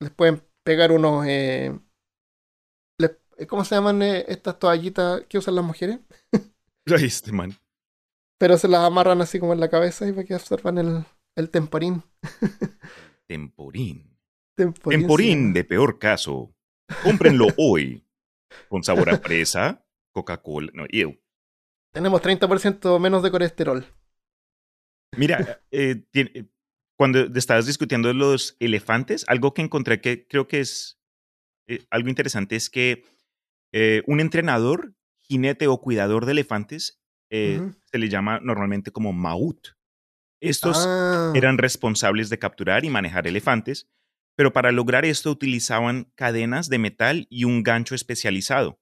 [0.00, 1.26] Les pueden pegar unos.
[1.28, 1.78] eh,
[3.48, 5.98] ¿Cómo se llaman eh, estas toallitas que usan las mujeres?
[6.86, 7.56] Este man.
[8.38, 11.04] Pero se las amarran así como en la cabeza y para que absorban el,
[11.36, 12.02] el temporín.
[13.26, 14.18] Temporín.
[14.56, 15.00] Temporín.
[15.00, 16.52] Temporín de peor caso.
[17.04, 18.04] Cómprenlo hoy.
[18.68, 20.72] Con sabor a fresa, Coca-Cola.
[20.74, 21.16] No, ew.
[21.92, 23.86] Tenemos 30% menos de colesterol.
[25.16, 26.44] Mira, eh, eh,
[26.96, 31.00] cuando estabas discutiendo los elefantes, algo que encontré que creo que es
[31.68, 33.04] eh, algo interesante es que
[33.72, 39.68] eh, un entrenador, jinete o cuidador de elefantes eh, se le llama normalmente como maut.
[40.40, 43.88] Estos Ah, eran responsables de capturar y manejar elefantes,
[44.36, 48.80] pero para lograr esto utilizaban cadenas de metal y un gancho especializado.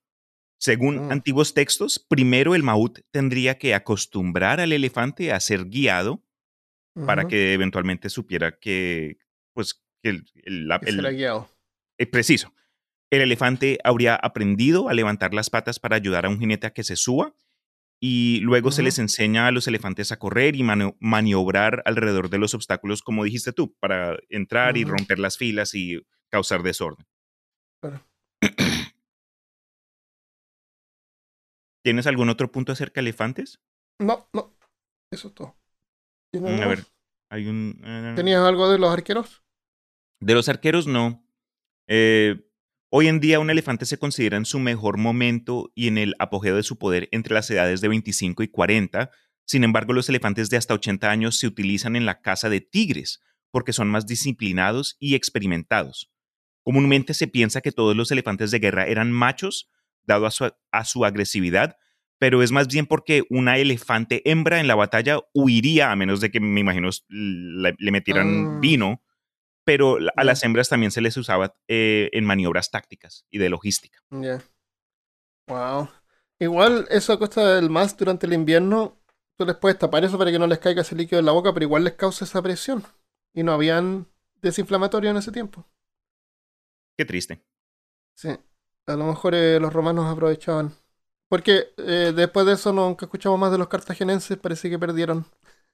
[0.61, 1.12] Según Mm.
[1.12, 6.24] antiguos textos, primero el maut tendría que acostumbrar al elefante a ser guiado
[7.07, 9.18] para que eventualmente supiera que,
[9.55, 11.48] pues, que el, el- será el- guiado.
[11.98, 12.53] eh, preciso.
[13.11, 16.85] El elefante habría aprendido a levantar las patas para ayudar a un jinete a que
[16.85, 17.35] se suba
[18.01, 22.55] y luego se les enseña a los elefantes a correr y maniobrar alrededor de los
[22.55, 27.07] obstáculos, como dijiste tú, para entrar y romper las filas y causar desorden.
[27.81, 28.07] Claro.
[31.83, 33.61] ¿Tienes algún otro punto acerca de elefantes?
[33.99, 34.55] No, no.
[35.11, 35.57] Eso es todo.
[36.31, 36.85] ¿Tienes Mm, a ver,
[37.31, 37.81] hay un...
[37.83, 39.42] eh, ¿Tenías algo de los arqueros?
[40.21, 41.25] De los arqueros, no.
[41.88, 42.48] Eh,
[42.90, 46.57] hoy en día un elefante se considera en su mejor momento y en el apogeo
[46.57, 49.11] de su poder entre las edades de 25 y 40.
[49.44, 53.22] Sin embargo, los elefantes de hasta 80 años se utilizan en la caza de tigres
[53.51, 56.11] porque son más disciplinados y experimentados.
[56.62, 59.70] Comúnmente se piensa que todos los elefantes de guerra eran machos,
[60.05, 61.76] dado a su, a su agresividad,
[62.18, 66.30] pero es más bien porque una elefante hembra en la batalla huiría a menos de
[66.30, 68.59] que, me imagino, le, le metieran Ah.
[68.61, 69.03] vino
[69.69, 73.99] pero a las hembras también se les usaba eh, en maniobras tácticas y de logística.
[74.11, 74.41] Ya.
[75.47, 75.91] Wow.
[76.39, 78.97] Igual eso a costa del más durante el invierno,
[79.37, 81.53] tú les puedes tapar eso para que no les caiga ese líquido en la boca,
[81.53, 82.83] pero igual les causa esa presión.
[83.35, 84.07] Y no habían
[84.41, 85.66] desinflamatorios en ese tiempo.
[86.97, 87.45] Qué triste.
[88.14, 88.31] Sí.
[88.87, 90.73] A lo mejor eh, los romanos aprovechaban.
[91.29, 95.27] Porque eh, después de eso nunca escuchamos más de los cartaginenses, parece que perdieron.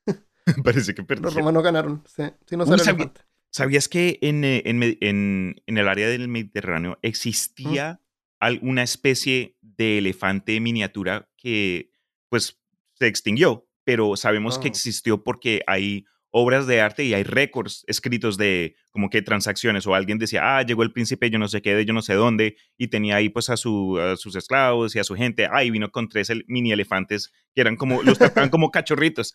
[0.64, 1.22] Parece que perdí.
[1.22, 2.02] Los romanos ganaron.
[2.06, 3.33] Sí, sí no Uy, sale ¿sabía- elefante.
[3.54, 8.00] ¿Sabías que en, eh, en me- en- en el área del Mediterráneo existía
[8.40, 11.92] alguna especie de elefante miniatura que
[12.28, 12.60] pues
[12.94, 14.70] se extinguió, pero sabemos que Ah.
[14.70, 19.94] existió porque hay obras de arte y hay récords escritos de como que transacciones o
[19.94, 22.56] alguien decía, ah, llegó el príncipe yo no sé qué de yo no sé dónde
[22.76, 25.70] y tenía ahí pues a, su, a sus esclavos y a su gente, ah, y
[25.70, 29.32] vino con tres el- mini elefantes que eran como, los trataban como cachorritos.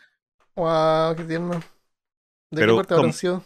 [0.57, 1.53] Wow, qué tierno.
[2.51, 3.45] ¿De Pero qué parte habrán sido?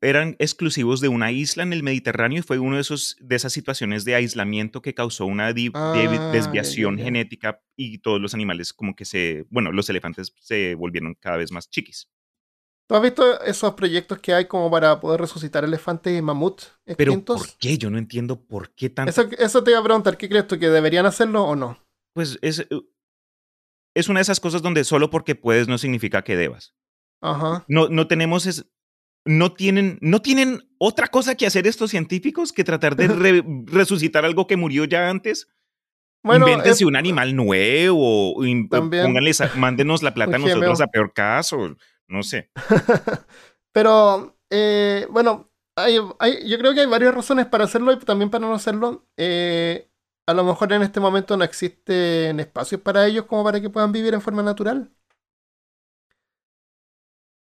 [0.00, 3.52] Eran exclusivos de una isla en el Mediterráneo y fue una de, esos, de esas
[3.52, 9.04] situaciones de aislamiento que causó una Ah, desviación genética y todos los animales como que
[9.04, 12.08] se, bueno, los elefantes se volvieron cada vez más chiquis.
[12.88, 17.12] ¿Tú has visto esos proyectos que hay como para poder resucitar elefantes y mamuts Pero
[17.12, 17.38] extintos?
[17.38, 17.76] ¿por qué?
[17.76, 19.10] Yo no entiendo por qué tanto.
[19.10, 20.58] Eso, eso te iba a preguntar, ¿qué crees tú?
[20.58, 21.78] ¿Que deberían hacerlo o no?
[22.14, 22.82] Pues es, uh,
[23.94, 26.74] es una de esas cosas donde solo porque puedes no significa que debas.
[27.20, 27.64] Ajá.
[27.68, 28.70] No, no tenemos es,
[29.28, 34.24] no tienen, no tienen otra cosa que hacer estos científicos que tratar de re- resucitar
[34.24, 35.48] algo que murió ya antes.
[36.24, 41.76] Bueno, Invéntense eh, un animal nuevo, a- mándenos la plata a nosotros a peor caso,
[42.08, 42.50] no sé.
[43.72, 48.30] Pero, eh, bueno, hay, hay- yo creo que hay varias razones para hacerlo y también
[48.30, 49.06] para no hacerlo.
[49.16, 49.88] Eh,
[50.26, 53.92] a lo mejor en este momento no existen espacios para ellos como para que puedan
[53.92, 54.90] vivir en forma natural.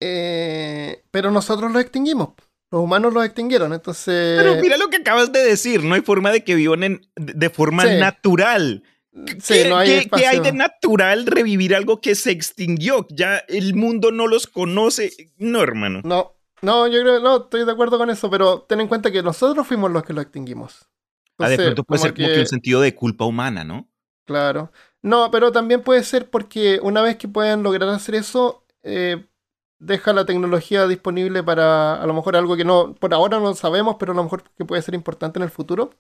[0.02, 0.49] Eh,
[1.12, 2.30] pero nosotros los extinguimos.
[2.72, 4.38] Los humanos los extinguieron, entonces...
[4.40, 7.50] Pero mira lo que acabas de decir, no hay forma de que vivan en- de
[7.50, 7.96] forma Sí.
[8.00, 8.84] natural.
[9.42, 13.08] sí, ¿Qué, no hay qué- qué hay de natural revivir algo que se extinguió?
[13.10, 15.12] Ya el mundo no los conoce.
[15.38, 16.02] No, hermano.
[16.04, 19.24] No, no, yo creo, no, estoy de acuerdo con eso, pero ten en cuenta que
[19.24, 20.88] nosotros fuimos los que lo extinguimos.
[21.40, 23.90] Ah, de Entonces, pronto puede como ser como que un sentido de culpa humana, ¿no?
[24.26, 24.72] Claro.
[25.02, 29.26] No, pero también puede ser porque una vez que puedan lograr hacer eso, eh,
[29.80, 33.96] deja la tecnología disponible para a lo mejor algo que no, por ahora no sabemos,
[34.00, 35.92] pero a lo mejor que puede ser importante en el futuro.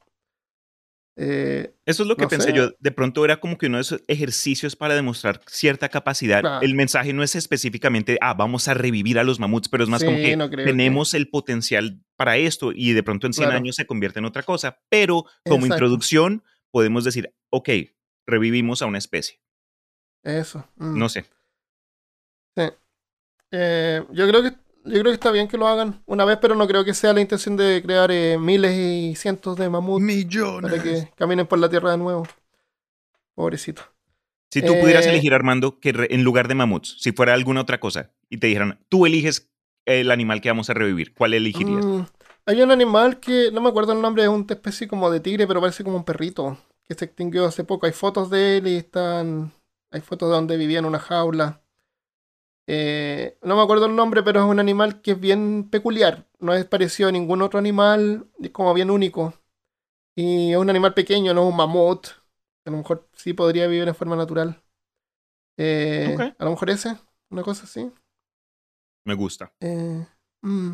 [1.21, 2.53] Eh, Eso es lo que No pensé sé.
[2.53, 2.69] yo.
[2.79, 6.39] De pronto era como que uno de esos ejercicios para demostrar cierta capacidad.
[6.39, 6.61] Claro.
[6.65, 10.01] El mensaje no es específicamente, ah, vamos a revivir a los mamuts, pero es más
[10.03, 13.33] como Sí, que no creo que- tenemos el potencial para esto y de pronto en
[13.33, 13.57] 100 Claro.
[13.59, 14.79] años se convierte en otra cosa.
[14.89, 15.75] Pero como Exacto.
[15.75, 17.69] introducción podemos decir, ok,
[18.25, 19.41] revivimos a una especie.
[20.23, 20.65] eso.
[20.77, 20.97] mm.
[20.99, 21.25] No sé.
[23.51, 24.51] Eh, yo creo que
[24.85, 27.13] yo creo que está bien que lo hagan una vez, pero no creo que sea
[27.13, 30.01] la intención de crear eh, miles y cientos de mamuts
[30.61, 32.27] para que caminen por la tierra de nuevo.
[33.35, 33.81] Pobrecito.
[34.51, 37.61] Si tú pudieras Eh, elegir, Armando, que re- en lugar de mamuts, si fuera alguna
[37.61, 39.49] otra cosa, y te dijeran, tú eliges
[39.85, 41.85] el animal que vamos a revivir, ¿cuál elegirías?
[41.85, 42.01] Mm,
[42.45, 45.45] hay un animal que no me acuerdo el nombre, es una especie como de tigre,
[45.45, 47.85] pero parece como un perrito, que se extinguió hace poco.
[47.85, 49.51] Hay fotos de él y están.
[49.91, 51.61] Hay fotos de donde vivía en una jaula.
[52.71, 56.27] Eh, no me acuerdo el nombre, pero es un animal que es bien peculiar.
[56.39, 59.33] No es parecido a ningún otro animal, es como bien único.
[60.15, 62.07] Y es un animal pequeño, no es un mamut.
[62.65, 64.61] A lo mejor sí podría vivir en forma natural.
[65.57, 66.15] Eh.
[66.37, 66.95] A lo mejor ese,
[67.31, 67.91] una cosa así.
[69.05, 69.51] Me gusta.
[69.61, 70.05] Eh,
[70.41, 70.73] mm.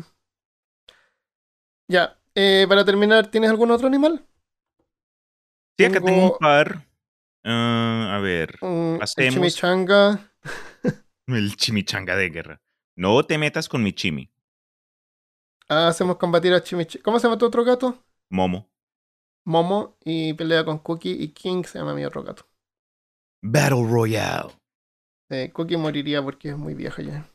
[1.88, 4.26] Ya, eh, para terminar, ¿tienes algún otro animal?
[5.78, 6.86] Sí, acá tengo Tengo- un par.
[7.44, 10.30] Ah, a ver, Mm, Hacemos- chimichanga.
[11.26, 12.60] el chimichanga de guerra.
[12.96, 14.30] No te metas con mi chimi,
[15.68, 17.02] Ah, hacemos combatir a chimichanga.
[17.02, 18.04] ¿Cómo se llama tu otro gato?
[18.30, 18.70] Momo.
[19.44, 22.46] Momo y pelea con Cookie y King se llama mi otro gato.
[23.42, 24.50] Battle Royale.
[25.30, 27.28] Eh, Cookie moriría porque es muy vieja ya.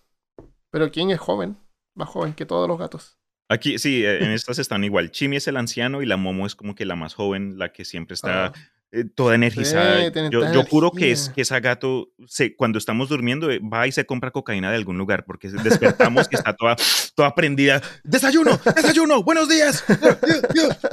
[0.72, 1.58] Pero King es joven,
[1.96, 3.18] más joven que todos los gatos.
[3.50, 5.12] Aquí, sí, eh, en estas están igual.
[5.12, 7.84] Chimi es el anciano y la Momo es como que la más joven, la que
[7.86, 8.54] siempre está Ah,
[8.92, 10.06] eh, toda energizada.
[10.06, 13.88] Sí, yo, yo juro que, es, que esa gato, se, cuando estamos durmiendo, eh, va
[13.88, 16.76] y se compra cocaína de algún lugar porque despertamos y está toda,
[17.16, 17.82] toda prendida.
[18.04, 18.60] ¡Desayuno!
[18.76, 19.24] ¡Desayuno!
[19.24, 19.84] ¡Buenos días!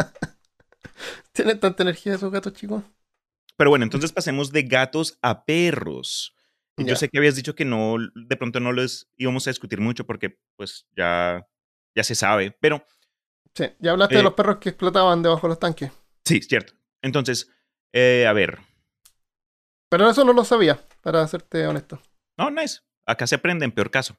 [1.32, 2.82] Tiene tanta energía esos gatos chicos.
[3.56, 6.34] Pero bueno, entonces pasemos de gatos a perros.
[6.76, 9.80] Y Yo sé que habías dicho que no, de pronto no los íbamos a discutir
[9.80, 11.44] mucho porque pues ya,
[11.96, 12.84] ya se sabe, pero
[13.54, 15.90] Sí, ya hablaste Eh, de los perros que explotaban debajo de los tanques.
[16.24, 16.74] sí, cierto.
[17.02, 17.50] Entonces,
[17.92, 18.58] eh, a ver,
[19.90, 22.00] Pero eso no lo sabía, para serte honesto.
[22.38, 22.80] no, nice.
[23.06, 24.16] Acá se aprende en peor caso.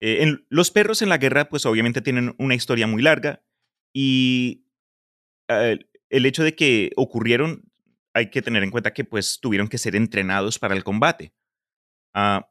[0.00, 3.42] Eh, en- los perros en la guerra, pues obviamente tienen una historia muy larga
[3.94, 4.66] y
[5.48, 5.78] eh,
[6.10, 7.70] el hecho de que ocurrieron,
[8.14, 11.32] hay que tener en cuenta que pues tuvieron que ser entrenados para el combate.
[12.14, 12.50] Ah,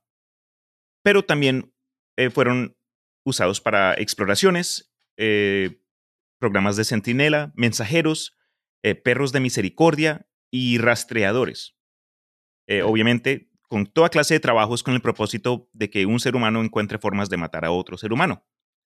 [1.03, 1.73] pero también
[2.17, 2.77] eh, fueron
[3.25, 4.93] usados para exploraciones,
[6.39, 8.35] programas de centinela, mensajeros,
[8.85, 11.75] eh, perros de misericordia y rastreadores.
[12.67, 16.61] Eh, obviamente, con toda clase de trabajos con el propósito de que un ser humano
[16.63, 18.45] encuentre formas de matar a otro ser humano.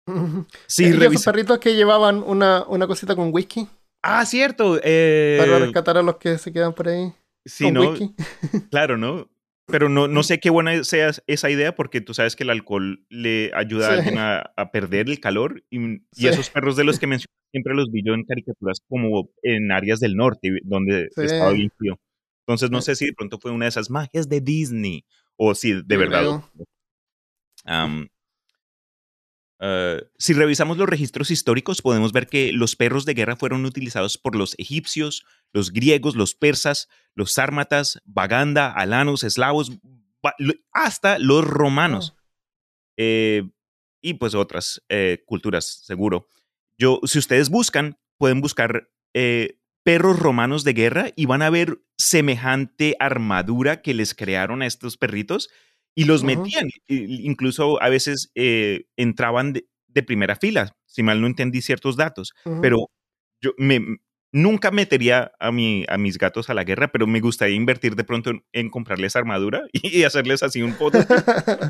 [0.68, 3.68] Sí, ¿Y perritos que llevaban una, una cosita con whisky
[4.02, 4.80] Ah, cierto.
[4.84, 7.14] eh, para rescatar a los que se quedan por ahí
[7.46, 8.16] sí, whisky?
[8.72, 9.30] Claro, ¿no?
[9.68, 13.04] Pero no, no sé qué buena sea esa idea porque tú sabes que el alcohol
[13.10, 17.08] le ayuda a alguien a, a perder el calor y, esos perros de los que
[17.08, 21.22] mencioné siempre los vi yo en caricaturas como en áreas del norte donde Sí.
[21.24, 21.98] estaba bien frío.
[22.46, 22.86] Entonces no Sí.
[22.92, 25.04] sé si de pronto fue una de esas magias de Disney
[25.36, 26.44] o si de Yo verdad.
[29.60, 34.18] Eh, si revisamos los registros históricos, podemos ver que los perros de guerra fueron utilizados
[34.18, 39.72] por los egipcios, los griegos, los persas, los sármatas, Baganda, alanos, eslavos,
[40.72, 42.16] hasta los romanos.
[42.98, 43.44] Eh,
[44.02, 46.28] y pues otras eh, culturas, seguro.
[46.78, 51.82] Yo, si ustedes buscan, pueden buscar eh, perros romanos de guerra y van a ver
[51.98, 55.50] semejante armadura que les crearon a estos perritos
[55.96, 56.70] y los metían.
[56.88, 62.34] Incluso a veces eh, entraban de, de primera fila, si mal no entendí ciertos datos.
[62.62, 62.90] Pero
[63.42, 63.80] yo me,
[64.36, 68.04] nunca metería a, mi, a mis gatos a la guerra, pero me gustaría invertir de
[68.04, 71.00] pronto en, en comprarles armadura y hacerles así un foto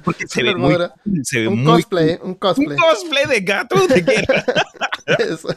[0.04, 0.96] porque se Una ve muy armadura.
[1.04, 2.68] cool, se ve un muy cosplay, un cosplay.
[2.68, 4.44] Un cosplay de gato de guerra.
[5.20, 5.50] Eso.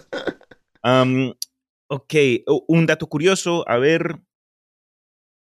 [0.82, 1.32] Am,
[1.88, 2.14] ok,
[2.68, 4.20] un dato curioso, a ver.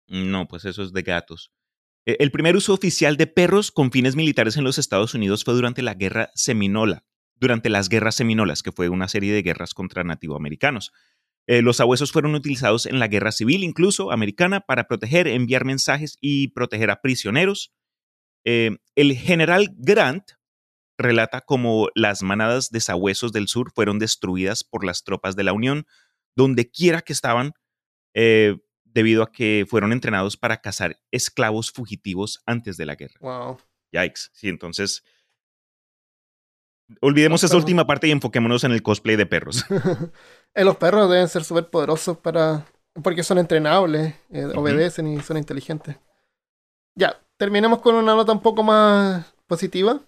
[0.07, 1.53] No, pues eso es de gatos.
[2.09, 5.53] E- El primer uso oficial de perros con fines militares en los Estados Unidos fue
[5.53, 7.05] durante la Guerra Seminola,
[7.37, 10.91] durante las Guerras Seminolas, que fue una serie de guerras contra nativoamericanos.
[11.47, 16.17] Eh, los sabuesos fueron utilizados en la guerra civil, incluso americana, para proteger, enviar mensajes
[16.23, 17.75] y proteger a prisioneros.
[18.47, 20.31] Eh, el general Grant
[20.97, 25.53] relata cómo las manadas de sabuesos del sur fueron destruidas por las tropas de la
[25.53, 25.87] Unión,
[26.37, 27.53] donde quiera que estaban,
[28.15, 28.57] eh,
[28.93, 33.15] debido a que fueron entrenados para cazar esclavos fugitivos antes de la guerra.
[33.21, 33.59] Wow.
[33.93, 34.31] Yikes.
[34.33, 35.05] Sí, entonces.
[37.01, 39.65] Olvidemos esa última parte y enfoquémonos en el cosplay de perros.
[40.55, 42.67] Eh, los perros deben ser súper poderosos para.
[43.05, 45.97] Porque son entrenables, eh, obedecen y son inteligentes.
[46.97, 50.01] Ya, terminemos con una nota un poco más positiva.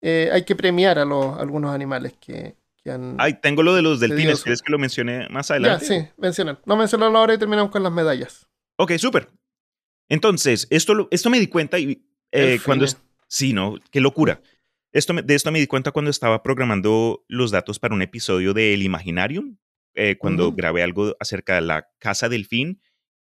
[0.00, 3.16] Eh, hay que premiar a los algunos animales que, que han.
[3.18, 4.42] Ay, tengo lo de los delfines.
[4.42, 5.84] ¿Quieres que lo mencione más ya, adelante?
[5.86, 6.60] sí, mencionar.
[6.66, 8.46] No mencionarlo ahora y terminamos con las medallas.
[8.76, 9.28] Ok, súper.
[10.08, 12.86] Entonces, esto, esto me di cuenta y eh, cuando...
[13.28, 13.76] Sí, ¿no?
[13.90, 14.42] Qué locura.
[14.92, 18.52] Esto, me- de esto me di cuenta cuando estaba programando los datos para un episodio
[18.52, 19.56] de El Imaginarium,
[19.94, 20.56] eh, cuando Ujú.
[20.56, 22.82] grabé algo acerca de la casa delfín.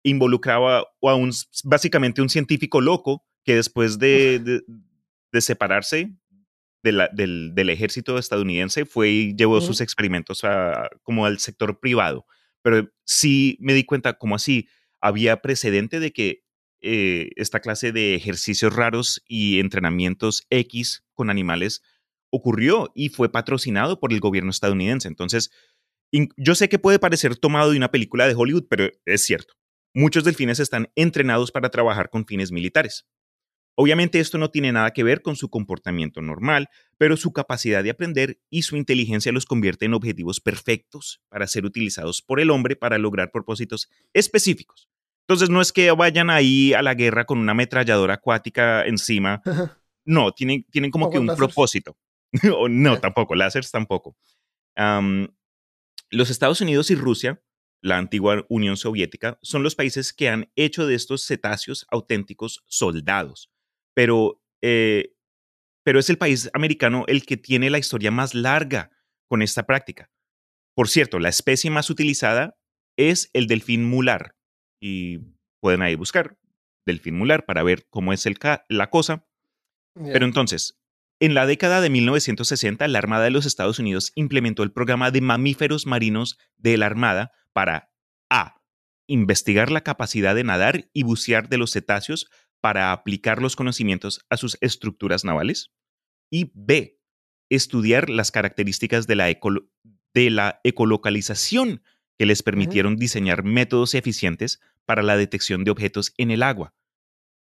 [0.03, 1.33] Involucraba a un,
[1.65, 4.63] básicamente un científico loco que después de, de-
[5.33, 6.13] de separarse
[6.87, 11.79] de la- del, del ejército estadounidense fue y llevó sus experimentos a, como al sector
[11.81, 12.25] privado.
[12.63, 14.69] Pero sí me di cuenta como así
[15.01, 16.43] había precedente de que
[16.81, 21.83] eh, esta clase de ejercicios raros y entrenamientos X con animales
[22.31, 25.09] ocurrió y fue patrocinado por el gobierno estadounidense.
[25.09, 25.51] Entonces,
[26.37, 29.55] yo sé que puede parecer tomado de una película de Hollywood, pero es cierto.
[29.95, 33.07] Muchos delfines están entrenados para trabajar con fines militares.
[33.79, 37.91] Obviamente esto no tiene nada que ver con su comportamiento normal, pero su capacidad de
[37.91, 42.75] aprender y su inteligencia los convierte en objetivos perfectos para ser utilizados por el hombre
[42.75, 44.89] para lograr propósitos específicos.
[45.29, 49.43] Entonces no es que vayan ahí a la guerra con una ametralladora acuática encima.
[50.07, 51.97] No, tienen, tienen como que un propósito.
[52.69, 54.17] No, tampoco, láseres tampoco.
[54.75, 55.29] Am,
[56.11, 57.43] los Estados Unidos y Rusia,
[57.81, 63.51] la antigua Unión Soviética, son los países que han hecho de estos cetáceos auténticos soldados.
[63.97, 65.15] Pero, eh,
[65.83, 68.91] pero es el país americano el que tiene la historia más larga
[69.27, 70.11] con esta práctica.
[70.75, 72.59] Por cierto, la especie más utilizada
[72.99, 74.37] es el delfín mular.
[74.81, 75.21] Y
[75.61, 76.37] pueden ahí buscar
[76.85, 78.37] delfín mular para ver cómo es el
[78.69, 79.27] la cosa.
[79.95, 80.79] Pero entonces,
[81.19, 85.23] en la década de 1960, la Armada de los Estados Unidos implementó el programa de
[85.23, 87.91] mamíferos marinos de la Armada para
[88.29, 88.61] A.
[89.07, 92.29] Investigar la capacidad de nadar y bucear de los cetáceos
[92.61, 95.73] para aplicar los conocimientos a sus estructuras navales.
[96.31, 96.99] Y B.
[97.49, 99.27] Estudiar las características de la,
[100.15, 101.83] de la ecolocalización
[102.19, 106.75] que les permitieron diseñar métodos eficientes para la detección de objetos en el agua.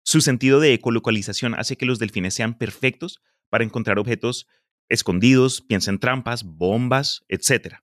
[0.05, 4.47] Su sentido de ecolocalización hace que los delfines sean perfectos para encontrar objetos
[4.89, 7.77] escondidos, piensa en trampas, bombas, etc.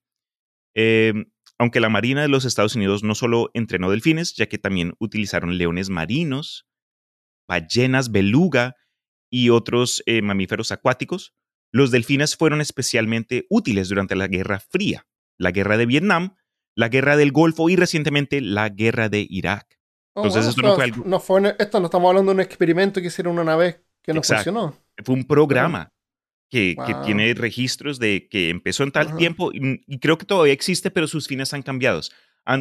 [0.75, 1.13] Eh,
[1.57, 5.57] aunque la Marina de los Estados Unidos no solo entrenó delfines, ya que también utilizaron
[5.57, 6.67] leones marinos,
[7.47, 8.75] ballenas beluga
[9.29, 11.33] y otros eh, mamíferos acuáticos,
[11.71, 15.05] los delfines fueron especialmente útiles durante la Guerra Fría,
[15.37, 16.35] la Guerra de Vietnam,
[16.75, 19.79] la Guerra del Golfo y recientemente la Guerra de Irak.
[20.13, 22.41] Oh, entonces wow, esto no fue algo- no fue esto no estamos hablando de un
[22.41, 24.43] experimento que hicieron una vez que no Exacto.
[24.51, 24.77] funcionó.
[25.03, 25.91] Fue un programa.
[26.49, 30.89] que, tiene registros de que empezó en tal tiempo y, y creo que todavía existe,
[30.89, 31.99] pero sus fines han cambiado.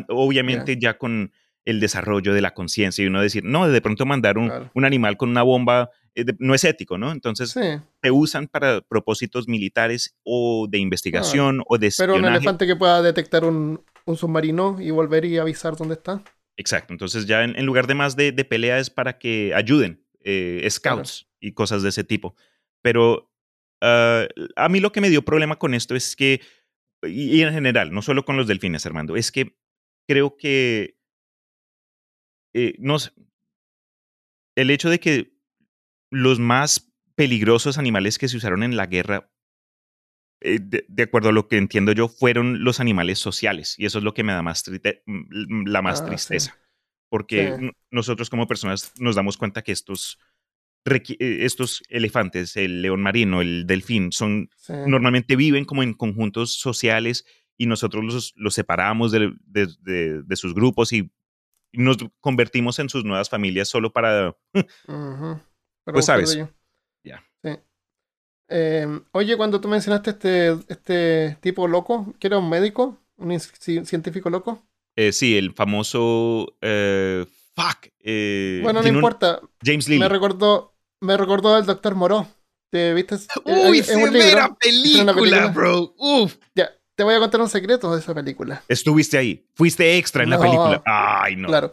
[0.08, 1.30] Obviamente ya con
[1.66, 4.70] el desarrollo de la conciencia y uno decir, no, de pronto mandar un, claro.
[4.74, 7.12] un animal con una bomba eh, de- no es ético, ¿no?
[7.12, 7.60] Entonces Sí,
[8.02, 10.82] se usan para propósitos militares o de claro.
[10.82, 12.36] investigación o de Pero un espionaje.
[12.38, 16.22] elefante que pueda detectar un, un submarino y volver y avisar dónde está.
[16.56, 20.02] Exacto, entonces ya en, en lugar de más de, de pelea es para que ayuden,
[20.20, 21.04] eh, Claro.
[21.04, 22.34] scouts y cosas de ese tipo.
[22.80, 23.30] Pero
[23.82, 26.40] ah, a mí lo que me dio problema con esto es que,
[27.02, 29.56] y, y en general, no solo con los delfines, Armando, es que
[30.08, 30.95] creo que,
[32.58, 33.10] eh, no sé,
[34.56, 35.32] el hecho de que
[36.10, 39.30] los más peligrosos animales que se usaron en la guerra,
[40.40, 43.74] eh, de, de acuerdo a lo que entiendo yo, fueron los animales sociales.
[43.78, 44.64] Y eso es lo que me da más
[45.06, 46.58] mm, la más Ah, sí, tristeza.
[47.10, 50.18] Porque sí, nosotros como personas nos damos cuenta que estos,
[50.86, 54.72] eh, estos elefantes, el león marino, el delfín, son sí.
[54.86, 57.24] normalmente viven como en conjuntos sociales
[57.58, 61.10] y nosotros los, los separamos de, de- de- de sus grupos y
[61.76, 64.36] nos convertimos en sus nuevas familias solo para,
[65.84, 66.36] pues sabes,
[67.04, 67.22] ya.
[67.42, 67.50] Sí.
[68.48, 74.30] Eh, oye, cuando tú mencionaste este, este tipo loco, que era un médico, un científico
[74.30, 74.62] loco.
[74.96, 77.24] Eh, sí, el famoso, eh,
[77.54, 79.40] fuck, eh, Bueno, no un, importa.
[79.62, 80.08] James Me Lilly.
[80.08, 82.26] recordó, me recordó al doctor Moreau.
[82.72, 83.14] ¿Te viste?
[83.14, 85.46] Es, Uy, es severa Es una película, película.
[85.48, 85.94] bro.
[85.98, 86.36] Uf.
[86.54, 88.62] Ya, te voy a contar un secreto de esa película.
[88.68, 89.46] Estuviste ahí.
[89.54, 90.76] Fuiste extra en la película.
[90.78, 91.46] No, Ay, no.
[91.46, 91.72] claro.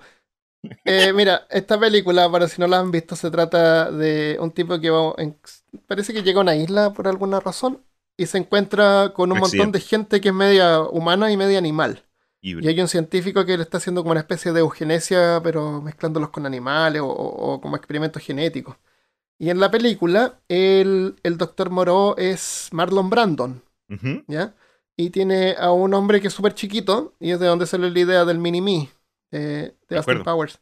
[0.85, 4.79] Eh, mira, esta película, para si no la han visto, se trata de un tipo
[4.79, 5.35] que va en-
[5.87, 7.81] parece que llega a una isla por alguna razón
[8.15, 12.03] y se encuentra con un montón de gente que es media humana y media animal.
[12.41, 16.29] Y hay un científico que le está haciendo como una especie de eugenesia, pero mezclándolos
[16.29, 18.75] con animales o, o- como experimentos genéticos.
[19.39, 23.61] Y en la película, el, el doctor Moreau es Marlon Brandon.
[24.27, 24.53] ¿ya?
[24.95, 27.99] Y tiene a un hombre que es súper chiquito, y es de donde sale la
[27.99, 28.89] idea del mini-me,
[29.31, 30.23] de, de Austin.
[30.23, 30.59] Powers.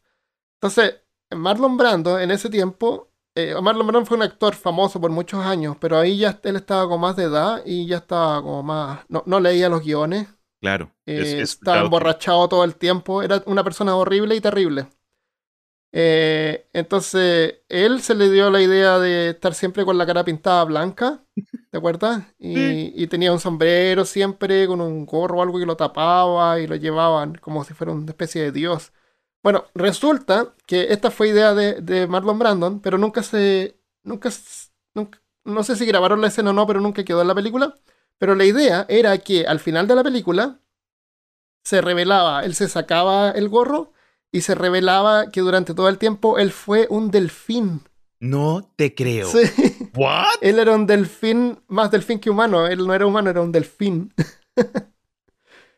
[0.55, 0.95] Entonces,
[1.31, 5.75] Marlon Brando en ese tiempo, eh, Marlon Brando fue un actor famoso por muchos años,
[5.79, 9.23] pero ahí ya él estaba con más de edad y ya estaba como más, no,
[9.25, 10.27] no leía los guiones,
[10.61, 10.91] Claro.
[11.07, 14.87] Es, eh, estaba emborrachado todo el tiempo, era una persona horrible y terrible.
[15.93, 20.63] Eh, entonces, él se le dio la idea de estar siempre con la cara pintada
[20.63, 21.23] blanca,
[21.69, 22.23] ¿te acuerdas?
[22.39, 22.93] Sí.
[22.95, 26.75] Y, tenía un sombrero siempre con un gorro o algo que lo tapaba y lo
[26.75, 28.93] llevaban como si fuera una especie de dios.
[29.43, 33.77] Bueno, resulta que esta fue idea de, de Marlon Brandon, pero nunca se.
[34.03, 34.29] Nunca-
[35.43, 37.75] No sé si grabaron la escena o no, pero nunca quedó en la película.
[38.17, 40.59] Pero la idea era que al final de la película
[41.63, 43.93] se revelaba, él se sacaba el gorro
[44.31, 47.81] y se revelaba que durante todo el tiempo él fue un delfín.
[48.19, 49.27] No te creo.
[49.27, 49.39] Sí,
[49.95, 50.25] ¿What?
[50.41, 52.67] él era un delfín, más delfín que humano.
[52.67, 54.13] Él no era humano, era un delfín.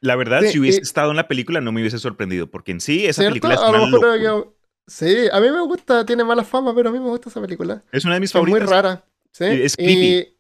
[0.02, 2.72] La verdad, Sí, si hubiese y- estado en la película no me hubiese sorprendido, porque
[2.74, 3.32] en sí esa ¿Cierto?
[3.34, 4.44] película es una locura.
[4.86, 7.82] Sí, a mí me gusta, tiene mala fama, pero a mí me gusta esa película.
[7.94, 8.70] Es una de mis Es muy favoritas.
[8.70, 9.06] rara.
[9.32, 9.46] ¿sí?
[9.46, 10.36] Es creepy.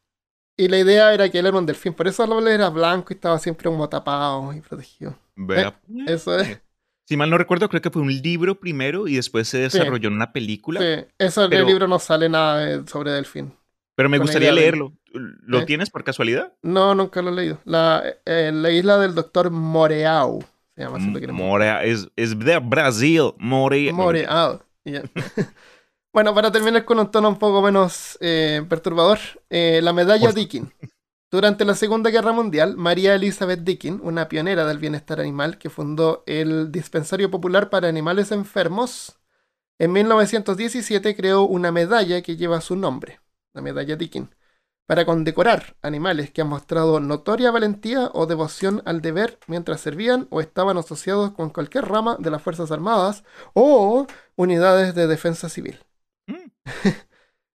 [0.58, 3.16] y la idea era que él era un delfín, por eso él era blanco y
[3.16, 5.18] estaba siempre como tapado y protegido.
[5.38, 5.80] Vea.
[6.08, 6.60] Eso es.
[7.06, 10.16] Si mal no recuerdo, creo que fue un libro primero y después se desarrolló en
[10.16, 10.80] una película.
[10.80, 13.54] Sí, eso en Pero- el libro no sale nada eh, sobre delfín.
[13.96, 14.94] Pero me gustaría de- leerlo.
[15.14, 15.66] ¿Lo ¿Eh?
[15.66, 16.54] tienes por casualidad?
[16.64, 17.60] No, nunca lo he leído.
[17.66, 20.44] La, eh, la isla del doctor Moreau.
[20.76, 21.40] Se llama queremos.
[21.40, 23.34] Morea, es, es de Brasil.
[23.38, 23.94] Morea.
[23.94, 24.60] Moreau.
[26.14, 30.72] bueno, para terminar con un tono un poco menos eh, perturbador, eh, la medalla Dickin.
[31.34, 36.24] Durante la Segunda Guerra Mundial, María Elizabeth Dickin, una pionera del bienestar animal que fundó
[36.28, 39.18] el Dispensario Popular para Animales Enfermos,
[39.80, 43.20] en 1917 creó una medalla que lleva su nombre,
[43.54, 44.30] la medalla Dickin,
[44.86, 50.40] para condecorar animales que han mostrado notoria valentía o devoción al deber mientras servían o
[50.40, 53.24] estaban asociados con cualquier rama de las Fuerzas Armadas
[53.56, 54.06] o
[54.36, 55.80] unidades de defensa civil.
[56.28, 56.52] Mm.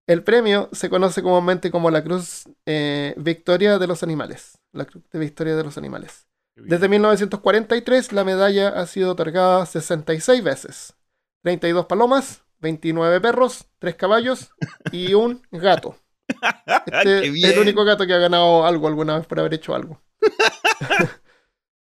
[0.08, 4.58] El premio se conoce comúnmente como la Cruz eh, Victoria de los Animales.
[4.72, 6.26] La Cruz de Victoria de los Animales.
[6.56, 10.94] Desde 1943 la medalla ha sido otorgada 66 veces.
[11.42, 14.50] 32 palomas, 29 perros, 3 caballos
[14.92, 15.96] y un gato.
[16.86, 19.74] Este ¡Qué es el único gato que ha ganado algo alguna vez por haber hecho
[19.74, 20.00] algo.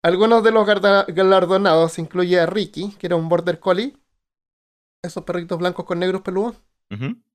[0.03, 3.97] Algunos de los galardonados incluye a Ricky, que era un border collie.
[5.03, 6.57] Esos perritos blancos con negros peludos.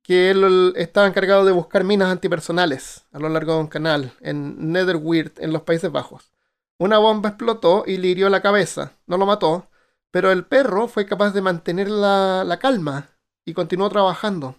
[0.04, 4.72] Que él estaba encargado de buscar minas antipersonales a lo largo de un canal en
[4.72, 6.32] Netherweird, en los Países Bajos.
[6.80, 8.94] Una bomba explotó y le hirió la cabeza.
[9.06, 9.70] No lo mató,
[10.12, 13.10] pero el perro fue capaz de mantener la, la calma
[13.46, 14.56] y continuó trabajando.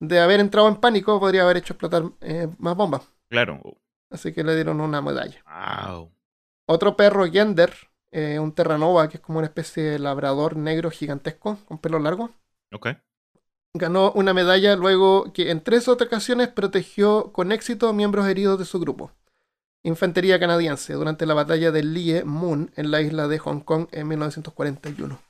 [0.00, 3.02] de haber entrado en pánico, podría haber hecho explotar eh, más bombas.
[3.28, 3.60] Claro.
[4.10, 5.44] Así que le dieron una medalla.
[5.46, 6.10] Wow.
[6.66, 7.72] Otro perro, Gender,
[8.12, 12.30] eh, un Terranova, que es como una especie de labrador negro gigantesco, con pelo largo.
[12.72, 12.86] Ok.
[13.74, 18.80] Ganó una medalla luego que en tres ocasiones protegió con éxito miembros heridos de su
[18.80, 19.12] grupo.
[19.84, 24.08] Infantería canadiense durante la batalla de Lie Moon en la isla de Hong Kong en
[24.08, 25.20] 1941.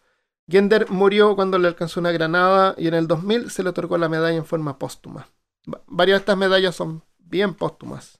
[0.49, 4.09] Gender murió cuando le alcanzó una granada y en el 2000 se le otorgó la
[4.09, 5.28] medalla en forma póstuma.
[5.72, 8.18] Va- Varias de estas medallas son bien póstumas.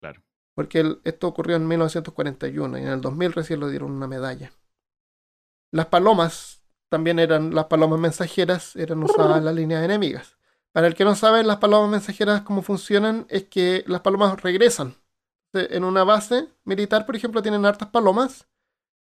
[0.00, 0.22] Claro.
[0.54, 4.52] Porque el- esto ocurrió en 1941 y en el 2000 recién le dieron una medalla.
[5.72, 6.55] Las palomas
[6.88, 10.36] también eran las palomas mensajeras, eran usadas en las líneas enemigas.
[10.72, 14.94] Para el que no sabe, las palomas mensajeras cómo funcionan es que las palomas regresan.
[15.52, 18.46] En una base militar, por ejemplo, tienen hartas palomas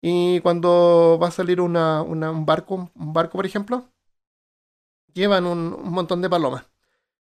[0.00, 3.88] y cuando va a salir una- un barco, un barco, por ejemplo,
[5.14, 6.66] llevan un, montón de palomas.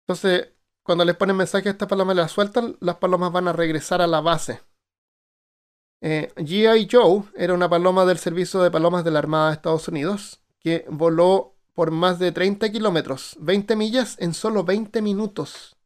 [0.02, 0.50] Entonces,
[0.84, 4.08] cuando les ponen mensaje a estas palomas las sueltan, las palomas van a regresar a
[4.08, 4.62] la base.
[6.02, 6.88] Eh, G.I.
[6.90, 10.86] Joe era una paloma del servicio de palomas de la Armada de Estados Unidos que
[10.90, 15.78] voló por más de 30 kilómetros, 20 millas en solo 20 minutos,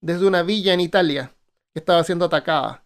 [0.00, 1.34] desde una villa en Italia
[1.72, 2.84] que estaba siendo atacada.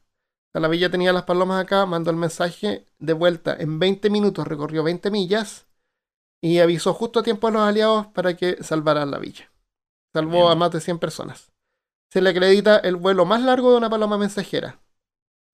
[0.48, 4.08] O sea, la villa tenía las palomas acá, mandó el mensaje de vuelta en 20
[4.10, 5.66] minutos, recorrió 20 millas
[6.40, 9.50] y avisó justo a tiempo a los aliados para que salvaran la villa.
[10.12, 10.52] Salvó Bien.
[10.52, 11.52] a más de 100 personas.
[12.12, 14.80] Se le acredita el vuelo más largo de una paloma mensajera.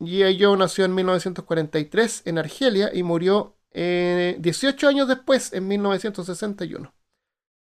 [0.00, 0.42] G.I.
[0.42, 6.92] Joe nació en 1943 en Argelia y murió eh, 18 años después, en 1961.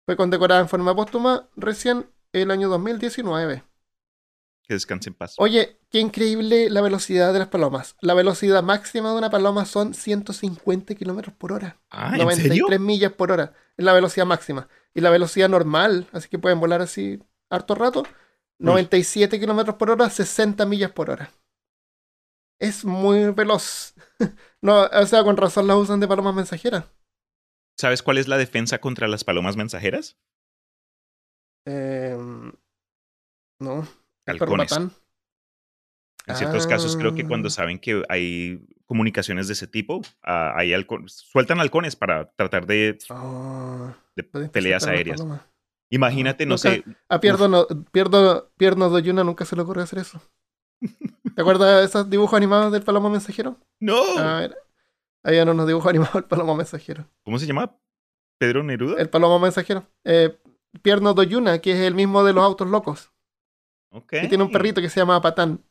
[0.05, 3.63] Fue condecorada en forma póstuma recién el año 2019.
[4.63, 5.35] Que descanse en paz.
[5.37, 7.95] Oye, qué increíble la velocidad de las palomas.
[8.01, 11.79] La velocidad máxima de una paloma son 150 kilómetros por hora.
[11.89, 12.79] Ah, ¿en 93 serio?
[12.79, 13.53] millas por hora.
[13.77, 14.67] Es la velocidad máxima.
[14.93, 17.19] Y la velocidad normal, así que pueden volar así
[17.49, 18.03] harto rato,
[18.59, 21.31] 97 kilómetros por hora, 60 millas por hora.
[22.59, 23.95] Es muy veloz.
[24.61, 26.85] no, o sea, con razón la usan de palomas mensajeras.
[27.77, 30.17] ¿Sabes cuál es la defensa contra las palomas mensajeras?
[31.65, 32.17] Eh,
[33.59, 33.87] no.
[34.25, 34.71] Halcones.
[36.27, 37.51] En ciertos casos creo que cuando Ah.
[37.51, 40.73] saben que hay comunicaciones de ese tipo, ah, hay
[41.07, 45.23] sueltan halcones para tratar de, Ah, de peleas aéreas.
[45.91, 50.21] Imagínate, no sé, A Pierdo, no, Pierdo, Pierno Doyuna nunca se le ocurrió hacer eso.
[51.39, 53.55] ¿Te acuerdas de esos dibujos animados del palomo mensajero?
[53.79, 54.17] no.
[54.17, 54.57] A ver.
[55.23, 57.05] Habían unos dibujos animados del palomo mensajero.
[57.23, 57.77] ¿Cómo se llama?
[58.37, 58.99] ¿Pedro Neruda?
[59.01, 59.87] El palomo mensajero.
[60.03, 60.37] Eh,
[60.81, 63.13] Pierno Doyuna, que es el mismo de los autos locos.
[63.89, 64.15] Ok.
[64.21, 65.63] Y tiene un perrito que se llama Patán.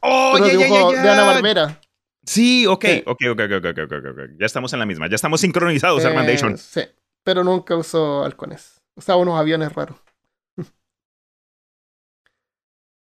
[0.00, 1.80] ¡Oh, ya, ya, ya, de Ana Barbera.
[2.24, 3.02] Sí, ok, Sí.
[3.04, 4.20] ok, ok, ok, ok, ok, ok.
[4.38, 5.08] Ya estamos en la misma.
[5.08, 6.56] Ya estamos sincronizados, Armandation.
[6.56, 6.82] sí,
[7.24, 8.80] pero nunca usó halcones.
[8.94, 9.96] Usaba unos aviones raros.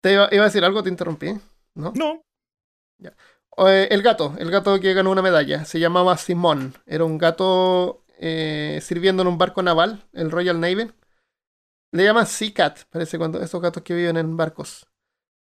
[0.03, 1.39] Te iba, iba a decir algo, te interrumpí.
[1.79, 1.93] ¿No?
[1.95, 2.23] No.
[3.67, 6.75] Eh, el gato, el gato que ganó una medalla, se llamaba Simón.
[6.87, 10.91] Era un gato eh, sirviendo en un barco naval, el Royal Navy.
[11.93, 14.87] Le llaman Sea Cat, parece cuando esos gatos que viven en barcos.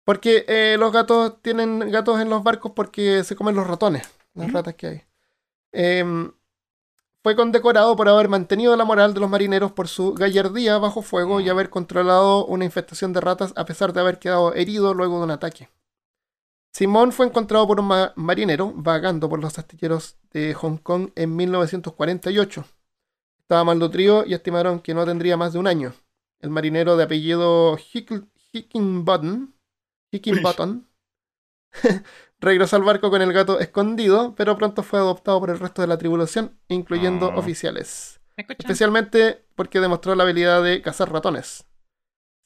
[0.04, 4.52] Porque eh, los gatos tienen gatos en los barcos porque se comen los ratones, las
[4.52, 5.02] ratas que hay.
[5.72, 6.32] Em,
[7.22, 11.40] fue condecorado por haber mantenido la moral de los marineros por su gallardía bajo fuego
[11.40, 11.52] y Ah.
[11.52, 15.30] haber controlado una infestación de ratas a pesar de haber quedado herido luego de un
[15.32, 15.68] ataque.
[16.78, 21.34] Simón fue encontrado por un ma- marinero vagando por los astilleros de Hong Kong en
[21.34, 22.64] 1948.
[23.40, 25.92] Estaba malnutrido y estimaron que no tendría más de un año.
[26.38, 29.54] El marinero de apellido Hick- Hickinbottom,
[30.12, 30.84] Hickinbottom
[32.38, 35.88] regresó al barco con el gato escondido, pero pronto fue adoptado por el resto de
[35.88, 37.38] la tripulación, incluyendo Ah.
[37.38, 38.20] oficiales.
[38.36, 41.66] Especialmente porque demostró la habilidad de cazar ratones.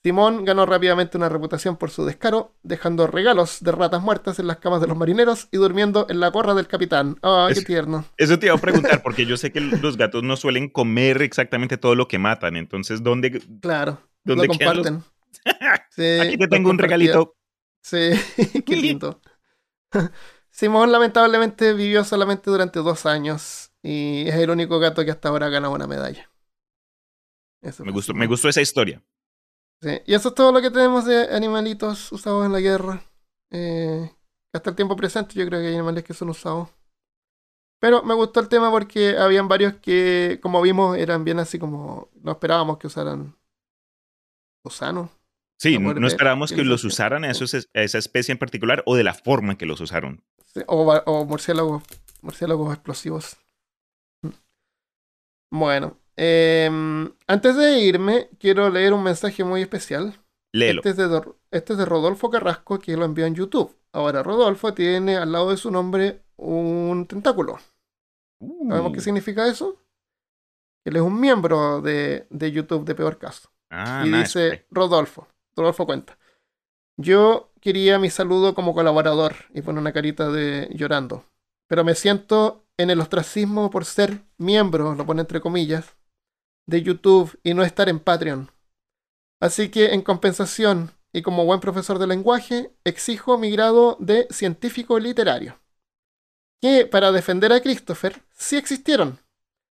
[0.04, 4.56] Simón ganó rápidamente una reputación por su descaro, dejando regalos de ratas muertas en las
[4.56, 7.18] camas de los marineros y durmiendo en la corra del capitán.
[7.22, 8.04] ¡Ah, qué Es- tierno!
[8.16, 11.76] Eso te iba a preguntar, porque yo sé que los gatos no suelen comer exactamente
[11.78, 12.56] todo lo que matan.
[12.56, 15.12] Entonces, ¿dónde, Claro, dónde lo quedan los- comparten.
[15.90, 17.36] Sí, Aquí te tengo un regalito.
[17.82, 18.10] Sí,
[18.66, 19.20] qué lindo.
[20.50, 25.46] Simón lamentablemente vivió solamente durante dos años y es el único gato que hasta ahora
[25.46, 26.28] ha ganado una medalla.
[27.62, 29.00] Eso Me gustó, me gustó esa historia.
[29.82, 33.02] Sí, Y eso es todo lo que tenemos de animalitos usados en la guerra.
[33.50, 34.10] Eh,
[34.52, 36.68] hasta el tiempo presente yo creo que hay animales que son usados.
[37.80, 42.08] Pero me gustó el tema porque habían varios que, como vimos, eran bien así como...
[42.22, 43.36] No esperábamos que usaran
[44.64, 45.10] gusanos.
[45.58, 49.04] Sí, No esperábamos que los usaran a, esos- a esa especie en particular o de
[49.04, 50.24] la forma en que los usaron.
[50.46, 51.82] Sí, O, o murciélagos,
[52.20, 53.36] murciélagos explosivos.
[54.22, 54.30] Mm.
[55.50, 60.18] Bueno, em, antes de irme, quiero leer un mensaje muy especial.
[60.52, 60.80] Léelo.
[60.80, 63.76] Este es, de, Dor- este es de Rodolfo Carrasco, que lo envió en YouTube.
[63.92, 67.58] Ahora, Rodolfo tiene al lado de su nombre un tentáculo.
[68.68, 69.78] ¿Sabemos qué Uh, significa eso?
[70.84, 73.50] Él es un miembro de, de YouTube de Peor Caso.
[73.70, 74.66] ah, y nice, dice.
[74.70, 75.28] Rodolfo.
[75.56, 76.18] Rodolfo cuenta.
[76.96, 81.24] Yo quería mi saludo como colaborador y pone una carita de llorando.
[81.68, 85.96] Pero me siento en el ostracismo por ser miembro, lo pone entre comillas,
[86.66, 88.50] de YouTube y no estar en Patreon.
[89.40, 94.98] Así que en compensación y como buen profesor de lenguaje, exijo mi grado de científico
[94.98, 95.58] literario.
[96.60, 99.18] Que para defender a Christopher sí existieron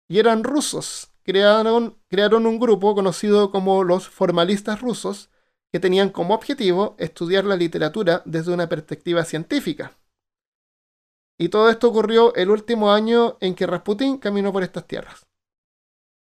[0.08, 1.10] y eran rusos.
[1.22, 5.28] Crearon, crearon un grupo conocido como los formalistas rusos
[5.70, 9.98] que tenían como objetivo estudiar la literatura desde una perspectiva científica.
[11.38, 15.27] Y todo esto ocurrió el último año en que Rasputin caminó por estas tierras.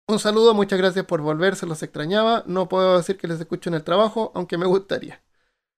[0.09, 2.43] Un saludo, muchas gracias por volver, se los extrañaba.
[2.47, 5.23] No puedo decir que les escucho en el trabajo, aunque me gustaría.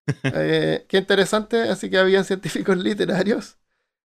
[0.31, 3.57] Eh, qué interesante, así que habían científicos literarios.